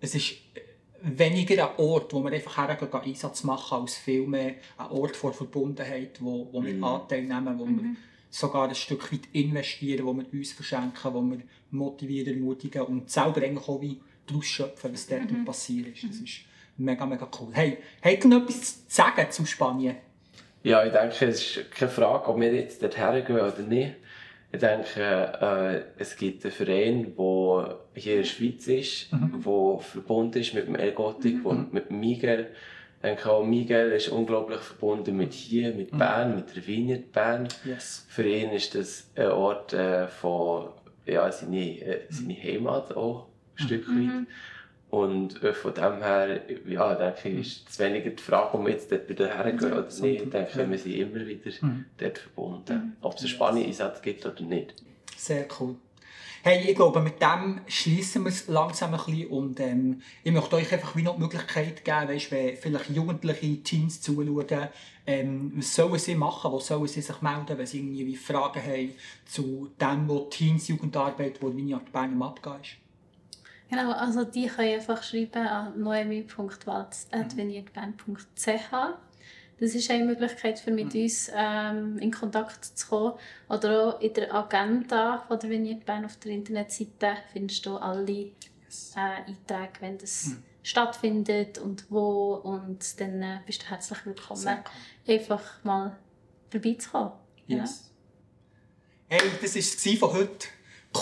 es 0.00 0.14
ist 0.14 0.34
weniger 1.02 1.70
ein 1.70 1.78
Ort, 1.78 2.12
wo 2.12 2.22
wir 2.22 2.32
einfach 2.32 2.56
hergehen, 2.68 2.92
Einsatz 2.92 3.44
machen, 3.44 3.82
als 3.82 3.96
viel 3.96 4.26
mehr 4.26 4.54
ein 4.78 4.90
Ort 4.90 5.16
vor 5.16 5.32
Verbundenheit, 5.32 6.18
wo, 6.20 6.48
wo 6.52 6.62
wir 6.62 6.74
Mhm. 6.74 6.84
Anteil 6.84 7.22
nehmen, 7.22 7.58
wo 7.58 7.66
wir 7.66 7.96
sogar 8.30 8.68
ein 8.68 8.74
Stück 8.74 9.12
weit 9.12 9.22
investieren, 9.32 10.06
wo 10.06 10.14
wir 10.14 10.26
uns 10.32 10.52
verschenken, 10.52 11.14
wo 11.14 11.22
wir 11.22 11.38
motivieren, 11.70 12.34
ermutigen 12.34 12.82
und 12.82 13.10
selber 13.10 13.42
eigentlich 13.42 13.68
auch 13.68 13.80
wie 13.80 14.00
daraus 14.26 14.46
schöpfen, 14.46 14.92
was 14.92 15.06
dort 15.06 15.44
passiert 15.44 15.88
ist. 15.88 16.04
Das 16.04 16.16
ist 16.16 16.40
mega, 16.76 17.06
mega 17.06 17.28
cool. 17.40 17.48
Hey, 17.52 17.78
habt 18.02 18.24
ihr 18.24 18.30
noch 18.30 18.42
etwas 18.42 18.86
zu 18.86 18.94
sagen 18.94 19.30
zu 19.30 19.46
Spanien? 19.46 19.96
Ja, 20.62 20.84
ich 20.84 20.92
denke, 20.92 21.26
es 21.26 21.56
ist 21.56 21.70
keine 21.70 21.90
Frage, 21.90 22.26
ob 22.26 22.40
wir 22.40 22.52
jetzt 22.52 22.82
dorthin 22.82 23.24
gehen 23.24 23.36
oder 23.36 23.62
nicht. 23.62 23.94
Ich 24.56 24.60
denke, 24.60 25.02
äh, 25.42 26.00
es 26.00 26.16
gibt 26.16 26.42
einen 26.46 26.50
Verein, 26.50 27.14
der 27.14 27.78
hier 27.92 28.12
in 28.14 28.18
der 28.20 28.24
Schweiz 28.24 28.66
ist, 28.68 29.12
der 29.12 29.78
verbunden 29.80 30.38
ist 30.38 30.54
mit 30.54 30.66
dem 30.66 30.76
Elgotik 30.76 31.44
und 31.44 31.74
mit 31.74 31.90
dem 31.90 32.00
Miguel. 32.00 32.46
Ich 32.96 33.02
denke 33.02 33.30
auch, 33.30 33.44
Miguel 33.44 33.92
ist 33.92 34.08
unglaublich 34.08 34.60
verbunden 34.60 35.14
mit 35.14 35.34
hier, 35.34 35.74
mit 35.74 35.90
Bern, 35.90 36.36
mit 36.36 36.56
der 36.56 36.66
Vineyard 36.66 37.12
Bern. 37.12 37.48
Yes. 37.66 38.06
Für 38.08 38.26
ihn 38.26 38.48
ist 38.52 38.74
das 38.74 39.10
ein 39.14 39.26
Ort 39.26 39.74
äh, 39.74 40.08
von 40.08 40.70
ja, 41.04 41.30
seine, 41.30 41.78
äh, 41.82 42.06
seine 42.08 42.42
Heimat 42.42 42.96
auch, 42.96 43.26
ein 43.58 43.66
Stück 43.66 43.86
weit. 43.88 44.26
Und 44.88 45.42
äh, 45.42 45.52
von 45.52 45.74
dem 45.74 46.02
her, 46.02 46.40
ja, 46.66 46.94
denke 46.94 47.28
ich, 47.28 47.40
ist 47.40 47.68
es 47.68 47.78
weniger 47.78 48.10
die 48.10 48.22
Frage, 48.22 48.54
ob 48.54 48.64
wir 48.64 48.72
jetzt 48.72 48.90
dort 48.90 49.08
wieder 49.08 49.26
hergehen 49.26 49.72
oder 49.72 49.82
nicht. 49.82 50.22
Ich 50.22 50.30
denke, 50.30 50.70
wir 50.70 50.78
sind 50.78 50.94
immer 50.94 51.26
wieder 51.26 51.50
dort 51.98 52.18
verbunden. 52.18 52.96
Ob 53.00 53.14
es 53.14 53.20
einen 53.20 53.28
Spanien-Einsatz 53.28 54.00
gibt 54.00 54.24
oder 54.24 54.42
nicht. 54.42 54.74
Sehr 55.16 55.46
cool. 55.58 55.76
Hey, 56.46 56.70
ich 56.70 56.76
glaube, 56.76 57.00
mit 57.00 57.20
dem 57.20 57.60
schließen 57.66 58.22
wir 58.22 58.28
es 58.28 58.46
langsam 58.46 58.94
ein 58.94 59.00
bisschen 59.04 59.26
und 59.30 59.58
ähm, 59.58 60.00
ich 60.22 60.30
möchte 60.30 60.54
euch 60.54 60.72
einfach 60.72 60.94
wie 60.94 61.02
noch 61.02 61.16
die 61.16 61.22
Möglichkeit 61.22 61.84
geben, 61.84 62.08
weißt, 62.08 62.30
wenn 62.30 62.56
vielleicht 62.56 62.90
jugendliche 62.90 63.64
Teens 63.64 64.00
zuschauen, 64.00 64.68
ähm, 65.08 65.52
was 65.56 65.74
sollen 65.74 65.98
sie 65.98 66.14
machen, 66.14 66.52
wo 66.52 66.60
sollen 66.60 66.86
sie 66.86 67.00
sich 67.00 67.20
melden, 67.20 67.58
wenn 67.58 67.66
sie 67.66 67.80
irgendwie 67.80 68.14
Fragen 68.14 68.62
haben 68.62 68.94
zu 69.24 69.72
dem, 69.80 70.08
wo 70.08 70.20
Teens 70.30 70.68
Jugendarbeit, 70.68 71.42
wo 71.42 71.52
Vineyard 71.52 71.90
Bern 71.90 72.12
am 72.12 72.22
Abgehen 72.22 72.60
ist. 72.62 72.85
Genau, 73.68 73.90
also 73.92 74.24
die 74.24 74.46
können 74.46 74.74
einfach 74.74 75.02
schreiben 75.02 75.46
an 75.46 75.80
noemi.walz.vineyardband.ch. 75.80 78.72
Das 79.58 79.74
ist 79.74 79.90
eine 79.90 80.04
Möglichkeit, 80.04 80.58
für 80.58 80.70
mit 80.70 80.94
uns 80.94 81.30
ähm, 81.34 81.98
in 81.98 82.12
Kontakt 82.12 82.62
zu 82.64 82.88
kommen. 82.88 83.14
Oder 83.48 83.88
auch 83.88 83.98
in 84.00 84.12
der 84.12 84.34
Agenda 84.34 85.24
von 85.26 85.38
der 85.38 85.50
Vineyard 85.50 85.86
Bern 85.86 86.04
auf 86.04 86.18
der 86.18 86.32
Internetseite 86.32 87.16
findest 87.32 87.64
du 87.64 87.76
alle 87.76 88.12
äh, 88.12 88.32
Einträge, 88.96 89.80
wenn 89.80 89.96
das 89.98 90.32
stattfindet 90.62 91.58
und 91.58 91.90
wo. 91.90 92.34
Und 92.34 93.00
dann 93.00 93.22
äh, 93.22 93.38
bist 93.46 93.62
du 93.62 93.70
herzlich 93.70 94.04
willkommen, 94.04 94.40
Sehr 94.40 94.62
einfach 95.08 95.64
mal 95.64 95.96
vorbeizukommen. 96.50 97.12
Ja. 97.46 97.58
Yes. 97.58 97.90
Hey, 99.08 99.20
das 99.40 99.54
war 99.54 99.60
es 99.60 99.98
von 99.98 100.12
heute. 100.12 100.48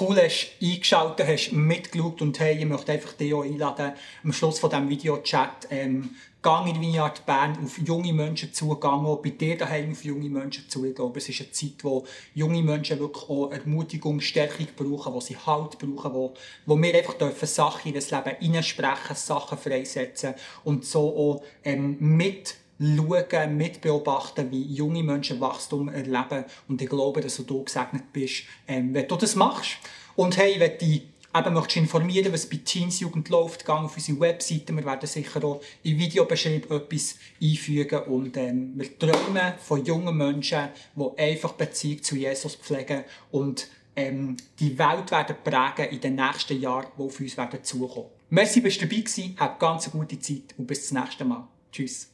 Cool, 0.01 0.17
hast 0.17 0.53
eingeschaltet, 0.61 1.27
hast 1.27 1.53
mitgeschaut 1.53 2.21
und 2.21 2.41
hey, 2.41 2.59
ich 2.59 2.65
möchte 2.65 2.91
einfach 2.91 3.13
dich 3.13 3.33
auch 3.33 3.45
einladen, 3.45 3.93
am 4.25 4.33
Schluss 4.33 4.59
von 4.59 4.71
diesem 4.71 4.89
Videochat, 4.89 5.69
ähm, 5.71 6.11
gang 6.43 6.69
in 6.69 6.81
Vineyard 6.81 7.25
Bern 7.25 7.57
auf 7.63 7.79
junge 7.79 8.13
Menschen 8.13 8.53
zu, 8.53 8.75
gang 8.77 9.07
auch 9.07 9.23
bei 9.23 9.31
dir 9.31 9.57
daheim 9.57 9.93
auf 9.93 10.05
junge 10.05 10.29
Menschen 10.29 10.69
zu. 10.69 10.85
Ich 10.85 10.95
glaube, 10.97 11.19
es 11.19 11.29
ist 11.29 11.41
eine 11.41 11.51
Zeit, 11.53 11.85
wo 11.85 12.05
junge 12.35 12.63
Menschen 12.63 12.99
wirklich 12.99 13.29
auch 13.29 13.51
Ermutigung, 13.53 14.21
Stärkung 14.21 14.67
brauchen, 14.77 15.15
wo 15.15 15.21
sie 15.21 15.37
Halt 15.37 15.79
brauchen, 15.79 16.13
wo, 16.13 16.35
wo 16.67 16.77
wir 16.77 16.95
einfach 16.95 17.15
dürfen 17.15 17.47
Sachen 17.47 17.89
in 17.89 17.95
das 17.95 18.11
Leben 18.11 18.37
hineinsprechen, 18.41 19.15
Sachen 19.15 19.59
freisetzen 19.59 20.35
und 20.65 20.85
so 20.85 21.17
auch 21.17 21.45
ähm, 21.63 21.97
mit 22.01 22.57
schauen, 22.85 23.57
mitbeobachten, 23.57 24.51
wie 24.51 24.63
junge 24.63 25.03
Menschen 25.03 25.41
Wachstum 25.41 25.89
erleben. 25.89 26.45
Und 26.69 26.83
ich 26.83 26.89
glaube, 26.89 27.21
dass 27.21 27.37
du 27.37 27.65
gesegnet 27.65 28.13
bist, 28.13 28.45
ähm, 28.67 28.95
wenn 28.95 29.09
du 29.09 29.17
das 29.17 29.37
machst. 29.37 29.79
Und 30.17 30.37
hey, 30.37 30.59
wenn 30.59 30.79
du 30.79 31.01
eben 31.37 31.55
möchtest 31.55 31.77
informieren, 31.79 32.33
was 32.33 32.49
bei 32.49 32.61
Teens 32.65 33.01
Jugend 33.01 33.29
läuft, 33.29 33.67
geh 33.67 33.73
auf 33.73 33.97
unsere 33.97 34.21
Webseite. 34.21 34.75
Wir 34.75 34.85
werden 34.85 35.09
sicher 35.09 35.45
auch 35.45 35.61
im 35.83 35.99
Videobeschreib 35.99 36.71
etwas 36.71 37.17
einfügen. 37.43 38.03
Und 38.05 38.37
ähm, 38.37 38.73
wir 38.77 38.99
träumen 38.99 39.55
von 39.59 39.85
jungen 39.85 40.17
Menschen, 40.17 40.69
die 40.95 41.19
einfach 41.19 41.53
Beziehung 41.53 42.03
zu 42.03 42.17
Jesus 42.17 42.55
pflegen 42.57 43.05
und 43.31 43.69
ähm, 43.97 44.37
die 44.59 44.77
Welt 44.79 45.11
werden 45.11 45.37
prägen 45.43 45.93
in 45.93 46.01
den 46.01 46.17
nächsten 46.17 46.61
Jahren, 46.61 46.89
die 46.99 47.03
auf 47.03 47.21
uns 47.21 47.37
werden 47.37 47.63
zukommen. 47.63 48.09
Merci, 48.31 48.61
bist 48.61 48.81
du 48.81 48.87
dabei 48.87 49.03
gewesen. 49.03 49.37
Hab 49.39 49.61
ganz 49.61 49.85
eine 49.85 50.01
gute 50.01 50.19
Zeit 50.19 50.55
und 50.59 50.67
bis 50.67 50.89
zum 50.89 50.99
nächsten 50.99 51.29
Mal. 51.29 51.47
Tschüss. 51.71 52.14